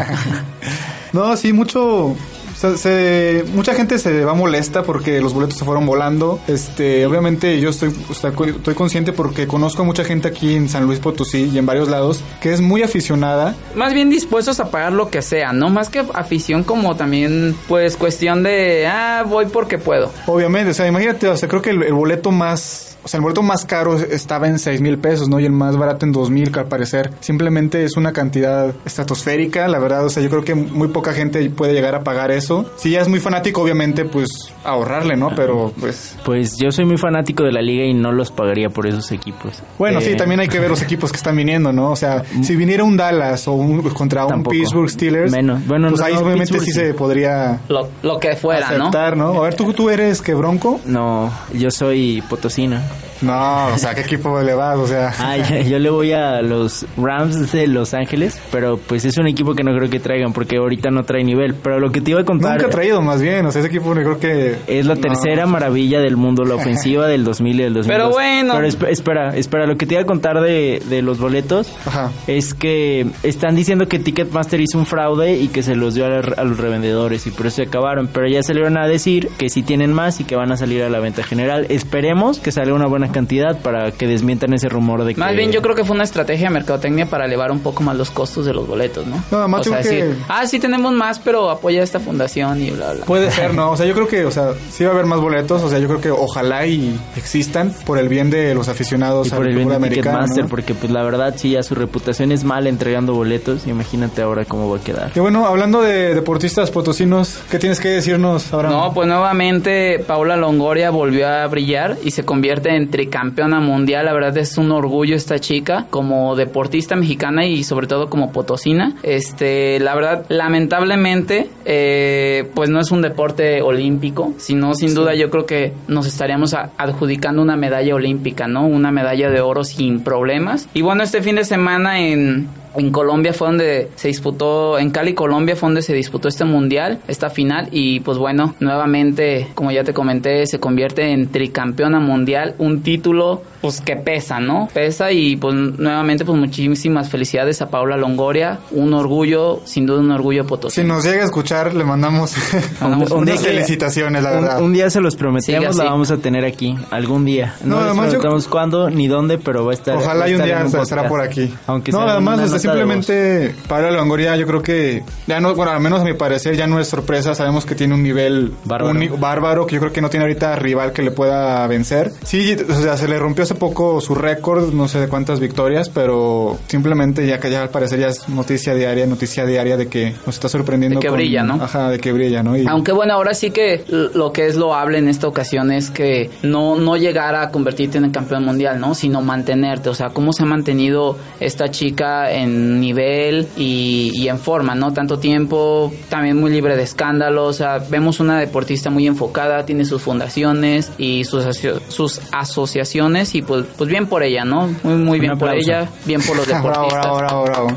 No, 1.31 1.37
sí, 1.39 1.53
mucho. 1.55 2.15
Sea, 2.59 2.77
se- 2.77 3.45
mucha 3.55 3.73
gente 3.75 3.99
se 3.99 4.25
va 4.25 4.35
molesta 4.35 4.83
porque 4.83 5.21
los 5.21 5.33
boletos 5.33 5.57
se 5.59 5.65
fueron 5.65 5.87
volando. 5.87 6.41
Este, 6.49 7.07
obviamente 7.07 7.61
yo 7.61 7.71
estoy, 7.71 7.93
estoy 8.11 8.75
consciente 8.75 9.13
porque 9.13 9.47
conozco 9.47 9.83
a 9.83 9.85
mucha 9.85 10.03
gente 10.05 10.27
aquí 10.27 10.55
en 10.55 10.69
San 10.69 10.85
Luis 10.85 10.99
Potosí 10.99 11.51
y 11.53 11.59
en 11.59 11.67
varios 11.67 11.89
lados 11.89 12.21
que 12.41 12.53
es 12.53 12.61
muy 12.61 12.83
aficionada. 12.83 13.55
Más 13.77 13.95
bien 13.95 14.11
dispuestos 14.11 14.59
a 14.59 14.71
pagar 14.71 14.93
lo 14.93 15.09
que 15.09 15.23
sea, 15.23 15.53
¿no? 15.53 15.71
Más 15.71 15.89
que 15.89 16.01
afición 16.15 16.65
como 16.65 16.97
también, 16.97 17.55
pues, 17.69 17.97
cuestión 17.97 18.43
de, 18.43 18.87
ah, 18.89 19.25
voy 19.25 19.47
porque 19.47 19.79
puedo. 19.79 20.11
Obviamente, 20.27 20.71
o 20.73 20.75
sea, 20.75 20.89
imagínate, 20.89 21.29
o 21.29 21.37
sea, 21.37 21.49
creo 21.49 21.63
que 21.63 21.71
el, 21.71 21.83
el 21.85 21.93
boleto 21.95 22.33
más, 22.33 22.88
o 23.03 23.09
sea, 23.09 23.19
el 23.19 23.23
boleto 23.23 23.43
más 23.43 23.65
caro 23.65 23.97
estaba 23.97 24.49
en 24.49 24.59
6 24.59 24.81
mil 24.81 24.99
pesos, 24.99 25.29
¿no? 25.29 25.41
Y 25.41 25.45
el 25.47 25.53
más 25.53 25.77
barato 25.77 26.05
en 26.07 26.13
2 26.13 26.31
mil, 26.31 26.53
que 26.53 26.61
al 26.61 26.67
parecer 26.67 27.11
simplemente 27.21 27.85
es 27.85 27.97
una 27.97 28.13
cantidad 28.13 28.75
estratosférica, 28.85 29.69
la 29.69 29.79
verdad, 29.79 30.05
o 30.05 30.11
sea, 30.11 30.23
yo 30.23 30.29
creo 30.31 30.45
que 30.45 30.55
muy 30.55 30.89
poca 30.89 31.13
gente 31.13 31.49
puede 31.51 31.73
llegar 31.73 31.95
a 31.95 32.03
pagar 32.03 32.31
eso. 32.31 32.71
Si 32.77 32.91
ya 32.91 33.01
es 33.01 33.09
muy 33.09 33.21
fanático, 33.21 33.63
obviamente, 33.63 34.05
pues 34.05 34.29
ahorrarle, 34.65 35.17
¿no? 35.17 35.31
Pero, 35.35 35.73
pues... 35.79 36.17
Pues 36.25 36.57
yo 36.59 36.71
soy 36.71 36.85
muy 36.85 36.99
fanático 36.99 37.45
de 37.45 37.53
la 37.53 37.63
liga 37.63 37.85
y 37.85 37.95
no 37.95 38.13
los 38.13 38.31
pagaría 38.31 38.69
por 38.69 38.87
esos 38.87 39.11
equipos. 39.13 39.63
Bueno, 39.79 40.01
sí, 40.01 40.11
Eh, 40.11 40.17
también 40.17 40.41
hay 40.41 40.49
que 40.49 40.59
ver 40.59 40.71
los 40.71 40.83
equipos 40.89 41.11
que 41.13 41.17
están 41.17 41.37
viniendo, 41.37 41.73
¿no? 41.73 41.91
O 41.93 41.97
sea, 41.97 42.23
si 42.43 42.57
viniera 42.57 42.85
un 42.85 42.97
Dallas 42.97 43.47
o 43.49 43.53
un 43.53 43.83
contra 43.91 44.25
un 44.25 44.31
Tampoco. 44.31 44.51
Pittsburgh 44.57 44.91
Steelers, 44.91 45.33
Menos. 45.33 45.67
Bueno, 45.67 45.89
pues 45.89 46.01
no, 46.01 46.07
ahí 46.07 46.15
no, 46.15 46.21
obviamente 46.21 46.53
Pittsburgh 46.53 46.65
sí, 46.67 46.73
sí. 46.73 46.79
se 46.87 46.95
podría 46.95 47.61
Lo, 47.69 47.89
lo 48.03 48.19
que 48.19 48.35
fuera, 48.37 48.71
¿no? 48.77 48.85
aceptar, 48.89 49.17
¿no? 49.17 49.35
A 49.35 49.45
ver, 49.45 49.55
¿tú, 49.55 49.73
tú 49.73 49.89
eres 49.91 50.21
que 50.23 50.35
bronco? 50.35 50.81
No, 50.85 51.31
yo 51.53 51.71
soy 51.71 52.23
potosina. 52.29 52.83
Yeah. 52.89 53.08
No, 53.23 53.67
o 53.75 53.79
sea, 53.79 53.95
¿qué 53.95 54.03
equipo 54.03 54.41
le 54.41 54.55
vas? 54.55 54.79
O 54.79 54.87
sea... 54.87 55.13
Ay, 55.19 55.69
yo 55.69 55.79
le 55.79 55.91
voy 55.91 56.13
a 56.13 56.41
los 56.43 56.87
Rams 56.97 57.53
de 57.53 57.67
Los 57.67 57.95
Ángeles, 57.95 58.41
pero 58.53 58.79
pues 58.79 59.05
es 59.05 59.19
un 59.19 59.27
equipo 59.27 59.55
que 59.55 59.65
no 59.65 59.75
creo 59.77 59.91
que 59.91 60.01
traigan 60.01 60.33
porque 60.33 60.57
ahorita 60.57 60.91
no 60.91 61.05
trae 61.05 61.25
nivel. 61.25 61.55
Pero 61.55 61.81
lo 61.81 61.91
que 61.91 62.01
te 62.01 62.13
iba 62.13 62.21
a 62.21 62.25
contar 62.25 62.53
Nunca 62.55 62.67
ha 62.67 62.71
traído, 62.71 63.03
más 63.03 63.21
bien. 63.21 63.45
O 63.47 63.51
sea, 63.53 63.61
ese 63.61 63.69
equipo 63.69 63.93
creo 63.93 64.19
que... 64.19 64.57
es 64.67 64.87
la 64.87 64.95
No. 64.95 65.01
tercera 65.01 65.47
maravilla 65.47 66.01
del 66.01 66.17
mundo, 66.17 66.45
la 66.45 66.55
ofensiva 66.55 67.07
del 67.07 67.25
2000 67.25 67.61
y 67.61 67.63
del 67.65 67.75
2002. 67.75 67.87
Pero 67.97 68.11
bueno. 68.11 68.55
Pero 68.55 68.67
esp- 68.69 68.89
espera, 68.89 69.37
espera, 69.37 69.67
lo 69.67 69.77
que 69.77 69.87
te 69.87 69.95
iba 69.95 70.03
a 70.03 70.07
contar 70.07 70.41
de, 70.41 70.83
de 70.89 71.03
los 71.03 71.19
boletos 71.19 71.73
Ajá. 71.87 72.11
es 72.27 72.55
que 72.55 73.07
están 73.23 73.55
diciendo 73.57 73.89
que 73.89 73.99
Ticketmaster 73.99 74.61
hizo 74.61 74.79
un 74.79 74.87
fraude 74.87 75.37
y 75.37 75.49
que 75.49 75.63
se 75.63 75.75
los 75.75 75.95
dio 75.95 76.07
a, 76.07 76.09
la- 76.09 76.35
a 76.37 76.45
los 76.45 76.59
revendedores 76.59 77.27
y 77.27 77.31
por 77.31 77.47
eso 77.47 77.57
se 77.57 77.63
acabaron. 77.63 78.09
Pero 78.13 78.29
ya 78.29 78.43
salieron 78.43 78.77
a 78.79 78.87
decir 78.87 79.29
que 79.39 79.49
sí 79.49 79.63
tienen 79.63 79.93
más 79.93 80.21
y 80.21 80.25
que 80.25 80.37
van 80.37 80.53
a 80.53 80.57
salir 80.57 80.83
a 80.83 80.89
la 80.89 81.01
venta 81.01 81.23
general. 81.23 81.67
Esperemos 81.69 82.39
que 82.39 82.53
salga 82.53 82.75
una 82.75 82.87
buena 82.87 83.08
cantidad 83.11 83.59
para 83.61 83.91
que 83.93 84.07
desmientan 84.07 84.53
ese 84.55 84.69
rumor 84.69 85.05
de 85.05 85.15
que... 85.15 85.21
Más 85.21 85.35
bien 85.35 85.53
yo 85.53 85.63
creo 85.63 85.75
que 85.75 85.85
fue 85.85 85.95
una 85.95 86.05
estrategia 86.05 86.49
de 86.49 86.55
mercadotecnia 86.55 87.07
para 87.07 87.27
elevar 87.27 87.51
un 87.51 87.61
poco 87.61 87.83
más 87.83 87.97
los 87.97 88.11
costos 88.11 88.47
de 88.47 88.55
los 88.55 88.67
boletos, 88.67 89.07
¿no? 89.07 89.23
No, 89.31 89.39
además 89.39 89.67
o 89.67 89.71
sea, 89.71 89.79
decir, 89.79 90.17
ah, 90.29 90.47
sí 90.47 90.59
tenemos 90.59 90.93
más, 90.93 91.19
pero 91.19 91.51
apoya 91.51 91.83
esta 91.83 92.01
fundación 92.01 92.61
y 92.63 92.71
bla, 92.71 92.93
bla. 92.93 93.05
Puede 93.05 93.31
ser, 93.31 93.55
¿no? 93.55 93.69
O 93.79 93.81
sea, 93.81 93.87
yo 93.87 93.95
creo 93.95 94.09
que, 94.09 94.25
o 94.25 94.31
sea, 94.31 94.55
sí 94.71 94.83
va 94.85 94.91
a 94.91 94.93
haber 94.95 95.07
más 95.07 95.21
boletos. 95.21 95.63
O 95.63 95.69
sea, 95.69 95.79
yo 95.79 95.87
creo 95.89 96.01
que 96.01 96.11
ojalá 96.11 96.67
y 96.67 96.99
existan 97.17 97.73
por 97.85 97.99
el 97.99 98.09
bien 98.09 98.31
de 98.31 98.55
los 98.55 98.69
aficionados 98.69 99.29
Y 99.29 99.31
por 99.31 99.43
al 99.43 99.49
el 99.49 99.57
bien 99.57 99.69
de 99.69 99.89
Ticketmaster, 99.89 100.45
¿no? 100.45 100.51
porque 100.51 100.75
pues 100.75 100.91
la 100.91 101.03
verdad 101.03 101.35
sí, 101.37 101.51
ya 101.51 101.63
su 101.63 101.75
reputación 101.75 102.33
es 102.33 102.45
mala 102.45 102.69
entregando 102.69 103.15
boletos. 103.15 103.67
Imagínate 103.67 104.23
ahora 104.23 104.45
cómo 104.45 104.71
va 104.71 104.79
a 104.79 104.81
quedar. 104.81 105.13
Y 105.15 105.21
bueno, 105.21 105.47
hablando 105.47 105.83
de 105.83 106.15
deportistas 106.15 106.71
potosinos, 106.71 107.39
¿qué 107.51 107.59
tienes 107.59 107.81
que 107.81 107.89
decirnos 107.89 108.53
ahora? 108.53 108.71
No, 108.71 108.93
pues 108.95 109.07
nuevamente 109.07 110.03
Paula 110.07 110.37
Longoria 110.37 110.91
volvió 110.91 111.29
a 111.29 111.47
brillar 111.47 111.97
y 112.03 112.11
se 112.11 112.25
convierte 112.25 112.75
en 112.75 112.91
tricampeona 112.99 113.61
mundial. 113.61 114.07
La 114.07 114.13
verdad 114.13 114.37
es 114.39 114.59
un 114.59 114.73
orgullo 114.73 115.15
esta 115.15 115.39
chica 115.39 115.87
como 115.89 116.35
deportista 116.35 116.97
mexicana 116.97 117.47
y 117.47 117.63
sobre 117.63 117.87
todo 117.87 118.11
como 118.11 118.33
potosina. 118.33 118.97
Este, 119.05 119.79
la 119.79 119.95
verdad, 119.95 120.27
lamentablemente, 120.29 121.49
eh, 121.65 122.51
pues 122.55 122.71
no 122.71 122.81
es 122.81 122.91
un 122.91 123.01
deporte 123.01 123.63
olímpico, 123.63 124.35
sino 124.39 124.75
sin 124.75 124.97
duda 124.97 125.15
yo 125.15 125.31
creo 125.31 125.47
que 125.47 125.75
nos 125.87 126.09
estaríamos 126.09 126.55
adjudicando 126.55 127.41
una 127.41 127.57
medalla 127.57 127.95
olímpica, 127.95 128.49
¿no? 128.49 128.67
Una 128.67 128.91
medalla 128.91 129.31
de 129.31 129.41
oro 129.41 129.63
sin 129.63 130.03
problemas. 130.03 130.69
Y 130.75 130.83
bueno, 130.83 131.05
este 131.05 131.23
fin 131.23 131.37
de 131.37 131.45
semana 131.45 132.01
en 132.01 132.49
en 132.77 132.91
Colombia 132.91 133.33
fue 133.33 133.49
donde 133.49 133.91
se 133.97 134.09
disputó, 134.09 134.79
en 134.79 134.91
Cali, 134.91 135.15
Colombia 135.15 135.57
fue 135.57 135.69
donde 135.69 135.83
se 135.83 135.93
disputó 135.95 136.29
este 136.29 136.45
mundial, 136.45 137.01
esta 137.09 137.31
final 137.31 137.69
y 137.73 138.01
pues 138.01 138.19
bueno, 138.19 138.55
nuevamente, 138.61 139.49
como 139.55 139.71
ya 139.71 139.85
te 139.85 139.93
comenté, 139.93 140.47
se 140.47 140.59
convierte 140.61 141.13
en 141.13 141.29
tricampeona 141.29 142.01
mundial, 142.01 142.55
un 142.59 142.83
título 142.83 143.43
pues 143.61 143.81
que 143.81 143.97
pesa, 143.97 144.39
¿no? 144.39 144.69
Pesa 144.73 145.11
y 145.11 145.37
pues 145.37 145.55
nuevamente 145.55 146.25
pues 146.25 146.39
muchísimas 146.39 147.09
felicidades 147.11 147.61
a 147.61 147.71
Paula 147.71 147.97
Longoria, 147.97 148.61
un 148.71 148.95
orgullo, 148.95 149.61
sin 149.65 149.85
duda 149.87 150.01
un 150.01 150.11
orgullo 150.13 150.47
potosí. 150.47 150.81
Si 150.83 150.87
nos 150.87 151.05
llega 151.05 151.23
a 151.23 151.25
escuchar, 151.25 151.75
le 151.75 151.85
mandamos, 151.85 152.35
Mandamos 152.81 153.11
un 153.11 153.23
unas 153.23 153.41
felicitaciones, 153.43 154.23
la 154.23 154.31
Un, 154.33 154.43
verdad. 154.43 154.63
un 154.63 154.73
día 154.73 154.91
se 154.91 155.01
los 155.01 155.17
prometemos, 155.17 155.77
la 155.77 155.85
vamos 155.85 156.11
a 156.11 156.19
tener 156.19 156.45
aquí, 156.45 156.77
algún 156.91 157.25
día. 157.25 157.55
No, 157.65 157.77
No, 157.77 157.81
además 157.83 158.13
yo- 158.13 158.21
cuándo 158.49 158.89
ni 158.91 159.09
dónde, 159.09 159.39
pero 159.39 159.65
va 159.65 159.73
a 159.73 159.75
estar. 159.75 159.97
Ojalá 159.97 160.27
a 160.27 160.29
y 160.29 160.35
un 160.35 160.43
día 160.45 160.63
estará 160.65 161.09
por 161.09 161.21
aquí. 161.21 161.53
Aunque 161.67 161.91
no, 161.93 161.99
sea 162.03 162.13
además, 162.13 162.41
sea, 162.59 162.73
simplemente 162.73 163.55
Pablo 163.69 163.91
Longoria, 163.91 164.37
yo 164.37 164.47
creo 164.47 164.63
que 164.63 165.03
ya 165.27 165.41
no, 165.41 165.55
bueno, 165.55 165.73
al 165.73 165.81
menos 165.81 166.01
a 166.01 166.05
mi 166.05 166.15
parecer 166.15 166.57
ya 166.57 166.67
no 166.67 166.81
es 166.81 166.89
sorpresa. 166.89 167.35
Sabemos 167.35 167.65
que 167.67 167.75
tiene 167.75 167.95
un 167.95 168.03
nivel 168.03 168.53
Bárbaro. 168.65 168.95
único- 168.97 169.17
bárbaro, 169.19 169.67
que 169.67 169.75
yo 169.75 169.81
creo 169.81 169.93
que 169.93 170.01
no 170.01 170.11
tiene 170.11 170.25
ahorita 170.25 170.57
rival 170.57 170.93
que 170.93 171.03
le 171.03 171.11
pueda 171.11 171.67
vencer. 171.67 172.13
Sí, 172.25 172.57
o 172.69 172.75
sea, 172.75 172.97
se 172.97 173.09
le 173.09 173.19
rompió 173.19 173.45
hace 173.45 173.55
poco 173.55 174.01
su 174.01 174.15
récord, 174.15 174.73
no 174.73 174.89
sé 174.89 175.01
de 175.01 175.09
cuántas 175.09 175.41
victorias, 175.41 175.89
pero 175.89 176.59
simplemente 176.69 177.27
ya 177.27 177.39
que 177.41 177.51
ya 177.51 177.63
al 177.63 177.71
parecer 177.71 178.01
ya 178.01 178.09
es 178.09 178.29
noticia 178.29 178.75
diaria, 178.75 179.07
noticia 179.07 179.45
diaria 179.47 179.77
de 179.77 179.89
que 179.89 180.15
nos 180.27 180.35
está 180.37 180.49
sorprendiendo. 180.49 181.01
De 181.01 181.07
que 181.07 181.13
brilla, 181.13 181.43
¿no? 181.43 181.55
Ajá, 181.63 181.91
de 181.91 181.99
que 181.99 182.13
brilla, 182.13 182.43
¿no? 182.43 182.57
Y- 182.57 182.67
Aunque 182.67 182.93
bueno, 182.93 183.15
ahora 183.15 183.35
sí 183.35 183.51
que 183.51 183.85
lo 184.15 184.33
que 184.33 184.47
es 184.47 184.57
loable 184.57 184.99
en 184.99 185.09
esta 185.09 185.27
ocasión 185.29 185.71
es 185.73 185.91
que 185.91 186.31
no, 186.43 186.77
no 186.77 186.97
llegar 186.97 187.35
a 187.35 187.51
convertirte 187.51 187.99
en 187.99 188.05
el 188.05 188.13
campeón 188.13 188.45
mundial, 188.45 188.81
¿no? 188.81 188.95
Sino 188.95 189.21
mantenerte. 189.23 189.89
O 189.89 189.95
sea, 189.95 190.09
cómo 190.11 190.33
se 190.33 190.43
ha 190.43 190.47
mantenido 190.47 191.17
esta 191.41 191.71
chica 191.71 192.31
en 192.33 192.48
nivel 192.49 193.49
y, 193.57 194.13
y 194.15 194.29
en 194.29 194.39
forma, 194.39 194.75
¿no? 194.75 194.93
Tanto 194.93 195.19
tiempo, 195.19 195.93
también 196.09 196.37
muy 196.37 196.51
libre 196.51 196.77
de 196.77 196.83
escándalos. 196.83 197.49
O 197.49 197.53
sea, 197.53 197.79
vemos 197.79 198.21
una 198.21 198.39
deportista 198.39 198.91
muy 198.91 199.07
enfocada, 199.07 199.65
tiene 199.65 199.85
sus 199.85 200.03
fundaciones 200.03 200.93
y 200.99 201.25
sus, 201.25 201.45
sus 201.89 202.21
asociaciones 202.33 203.35
y 203.35 203.43
pues, 203.43 203.67
pues 203.77 203.89
bien 203.89 204.07
por 204.07 204.23
ella, 204.23 204.45
¿no? 204.45 204.69
Muy, 204.83 204.95
muy 204.95 205.21
bien 205.21 205.39
por 205.39 205.55
ella, 205.55 205.89
bien 206.05 206.21
por 206.23 206.37
los 206.37 206.47
bravo, 206.63 206.69
deportistas. 206.69 207.03
bravo, 207.03 207.17
bravo, 207.19 207.45
bravo. 207.45 207.69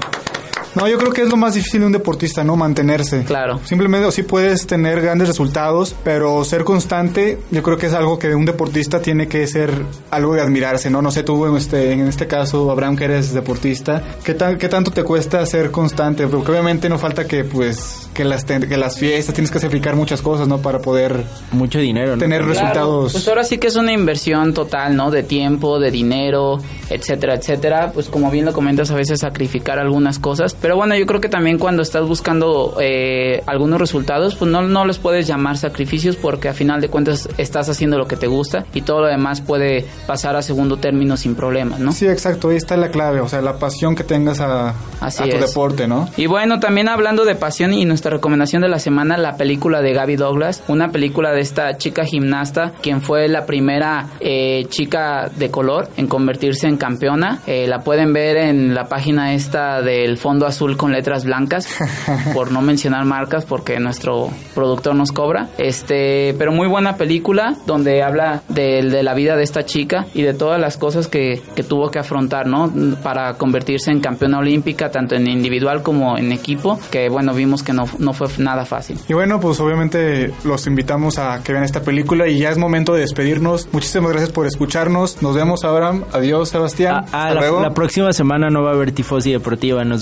No, 0.75 0.87
yo 0.87 0.97
creo 0.97 1.11
que 1.11 1.21
es 1.21 1.29
lo 1.29 1.37
más 1.37 1.53
difícil 1.53 1.81
de 1.81 1.85
un 1.87 1.91
deportista, 1.91 2.43
¿no? 2.43 2.55
Mantenerse. 2.55 3.23
Claro. 3.23 3.59
Simplemente 3.65 4.11
sí 4.11 4.23
puedes 4.23 4.65
tener 4.67 5.01
grandes 5.01 5.27
resultados, 5.27 5.95
pero 6.03 6.43
ser 6.45 6.63
constante, 6.63 7.39
yo 7.51 7.61
creo 7.61 7.77
que 7.77 7.87
es 7.87 7.93
algo 7.93 8.17
que 8.19 8.33
un 8.33 8.45
deportista 8.45 9.01
tiene 9.01 9.27
que 9.27 9.45
ser 9.47 9.71
algo 10.09 10.33
de 10.33 10.41
admirarse, 10.41 10.89
¿no? 10.89 11.01
No 11.01 11.11
sé, 11.11 11.23
tú 11.23 11.45
en 11.45 11.55
este, 11.57 11.91
en 11.91 12.07
este 12.07 12.27
caso, 12.27 12.71
Abraham, 12.71 12.95
que 12.95 13.05
eres 13.05 13.33
deportista, 13.33 14.01
¿qué, 14.23 14.33
tan, 14.33 14.57
¿qué 14.57 14.69
tanto 14.69 14.91
te 14.91 15.03
cuesta 15.03 15.45
ser 15.45 15.71
constante? 15.71 16.27
Porque 16.27 16.51
obviamente 16.51 16.89
no 16.89 16.97
falta 16.97 17.25
que, 17.25 17.43
pues, 17.43 18.09
que 18.13 18.23
las, 18.23 18.43
que 18.45 18.77
las 18.77 18.97
fiestas, 18.97 19.33
tienes 19.33 19.51
que 19.51 19.59
sacrificar 19.59 19.95
muchas 19.95 20.21
cosas, 20.21 20.47
¿no? 20.47 20.59
Para 20.59 20.79
poder 20.79 21.23
Mucho 21.51 21.79
dinero, 21.79 22.13
¿no? 22.13 22.17
tener 22.17 22.41
Claro, 22.41 22.53
resultados. 22.53 23.11
Pues 23.13 23.27
ahora 23.27 23.43
sí 23.43 23.57
que 23.57 23.67
es 23.67 23.75
una 23.75 23.93
inversión 23.93 24.53
total, 24.53 24.95
¿no? 24.95 25.11
De 25.11 25.23
tiempo, 25.23 25.79
de 25.79 25.91
dinero, 25.91 26.57
etcétera, 26.89 27.35
etcétera. 27.35 27.91
Pues 27.93 28.09
como 28.09 28.29
bien 28.31 28.45
lo 28.45 28.53
comentas, 28.53 28.91
a 28.91 28.95
veces 28.95 29.19
sacrificar 29.19 29.79
algunas 29.79 30.19
cosas. 30.19 30.53
Pero 30.61 30.75
bueno, 30.75 30.95
yo 30.95 31.05
creo 31.05 31.19
que 31.21 31.29
también 31.29 31.57
cuando 31.57 31.81
estás 31.81 32.07
buscando 32.07 32.77
eh, 32.79 33.41
algunos 33.47 33.79
resultados, 33.79 34.35
pues 34.35 34.51
no, 34.51 34.61
no 34.61 34.85
les 34.85 34.99
puedes 34.99 35.27
llamar 35.27 35.57
sacrificios 35.57 36.15
porque 36.15 36.49
a 36.49 36.53
final 36.53 36.81
de 36.81 36.89
cuentas 36.89 37.27
estás 37.37 37.67
haciendo 37.69 37.97
lo 37.97 38.07
que 38.07 38.15
te 38.15 38.27
gusta 38.27 38.65
y 38.73 38.81
todo 38.81 39.01
lo 39.01 39.07
demás 39.07 39.41
puede 39.41 39.85
pasar 40.05 40.35
a 40.35 40.41
segundo 40.41 40.77
término 40.77 41.17
sin 41.17 41.35
problemas, 41.35 41.79
¿no? 41.79 41.91
Sí, 41.91 42.07
exacto, 42.07 42.49
ahí 42.49 42.57
está 42.57 42.77
la 42.77 42.89
clave, 42.89 43.21
o 43.21 43.27
sea, 43.27 43.41
la 43.41 43.57
pasión 43.57 43.95
que 43.95 44.03
tengas 44.03 44.39
a, 44.39 44.75
Así 44.99 45.23
a 45.23 45.29
tu 45.29 45.37
es. 45.37 45.47
deporte, 45.47 45.87
¿no? 45.87 46.07
Y 46.17 46.27
bueno, 46.27 46.59
también 46.59 46.89
hablando 46.89 47.25
de 47.25 47.35
pasión 47.35 47.73
y 47.73 47.85
nuestra 47.85 48.11
recomendación 48.11 48.61
de 48.61 48.69
la 48.69 48.79
semana, 48.79 49.17
la 49.17 49.37
película 49.37 49.81
de 49.81 49.93
Gaby 49.93 50.15
Douglas, 50.15 50.63
una 50.67 50.91
película 50.91 51.31
de 51.31 51.41
esta 51.41 51.77
chica 51.77 52.05
gimnasta, 52.05 52.73
quien 52.81 53.01
fue 53.01 53.27
la 53.27 53.45
primera 53.45 54.07
eh, 54.19 54.65
chica 54.69 55.29
de 55.35 55.49
color 55.49 55.89
en 55.97 56.07
convertirse 56.07 56.67
en 56.67 56.77
campeona. 56.77 57.39
Eh, 57.47 57.65
la 57.67 57.79
pueden 57.79 58.13
ver 58.13 58.37
en 58.37 58.75
la 58.75 58.85
página 58.85 59.33
esta 59.33 59.81
del 59.81 60.17
Fondo 60.17 60.45
Azul 60.51 60.77
con 60.77 60.91
letras 60.91 61.25
blancas, 61.25 61.67
por 62.33 62.51
no 62.51 62.61
mencionar 62.61 63.05
marcas, 63.05 63.45
porque 63.45 63.79
nuestro 63.79 64.29
productor 64.53 64.95
nos 64.95 65.11
cobra. 65.11 65.49
Este, 65.57 66.35
pero 66.37 66.51
muy 66.51 66.67
buena 66.67 66.97
película 66.97 67.55
donde 67.65 68.03
habla 68.03 68.43
de, 68.49 68.83
de 68.83 69.03
la 69.03 69.13
vida 69.13 69.35
de 69.35 69.43
esta 69.43 69.65
chica 69.65 70.05
y 70.13 70.21
de 70.21 70.33
todas 70.33 70.59
las 70.59 70.77
cosas 70.77 71.07
que, 71.07 71.41
que 71.55 71.63
tuvo 71.63 71.89
que 71.89 71.99
afrontar, 71.99 72.47
¿no? 72.47 72.71
Para 73.01 73.33
convertirse 73.35 73.91
en 73.91 73.99
campeona 73.99 74.39
olímpica, 74.39 74.91
tanto 74.91 75.15
en 75.15 75.27
individual 75.27 75.81
como 75.81 76.17
en 76.17 76.31
equipo, 76.31 76.79
que 76.91 77.09
bueno, 77.09 77.33
vimos 77.33 77.63
que 77.63 77.73
no, 77.73 77.85
no 77.99 78.13
fue 78.13 78.27
nada 78.37 78.65
fácil. 78.65 78.97
Y 79.07 79.13
bueno, 79.13 79.39
pues 79.39 79.59
obviamente 79.59 80.33
los 80.43 80.67
invitamos 80.67 81.17
a 81.17 81.41
que 81.43 81.53
vean 81.53 81.63
esta 81.63 81.81
película 81.81 82.27
y 82.27 82.39
ya 82.39 82.49
es 82.49 82.57
momento 82.57 82.93
de 82.93 83.01
despedirnos. 83.01 83.69
Muchísimas 83.71 84.11
gracias 84.11 84.31
por 84.31 84.45
escucharnos. 84.45 85.21
Nos 85.21 85.35
vemos, 85.35 85.63
Abraham. 85.63 86.03
Adiós, 86.13 86.49
Sebastián. 86.49 86.95
Ah, 86.95 87.05
ah, 87.11 87.23
Hasta 87.23 87.33
la, 87.35 87.39
luego. 87.41 87.61
la 87.61 87.71
próxima 87.71 88.13
semana 88.13 88.49
no 88.49 88.63
va 88.63 88.71
a 88.71 88.73
haber 88.73 88.91
tifosi 88.91 89.31
deportiva. 89.31 89.83
Nos 89.83 90.01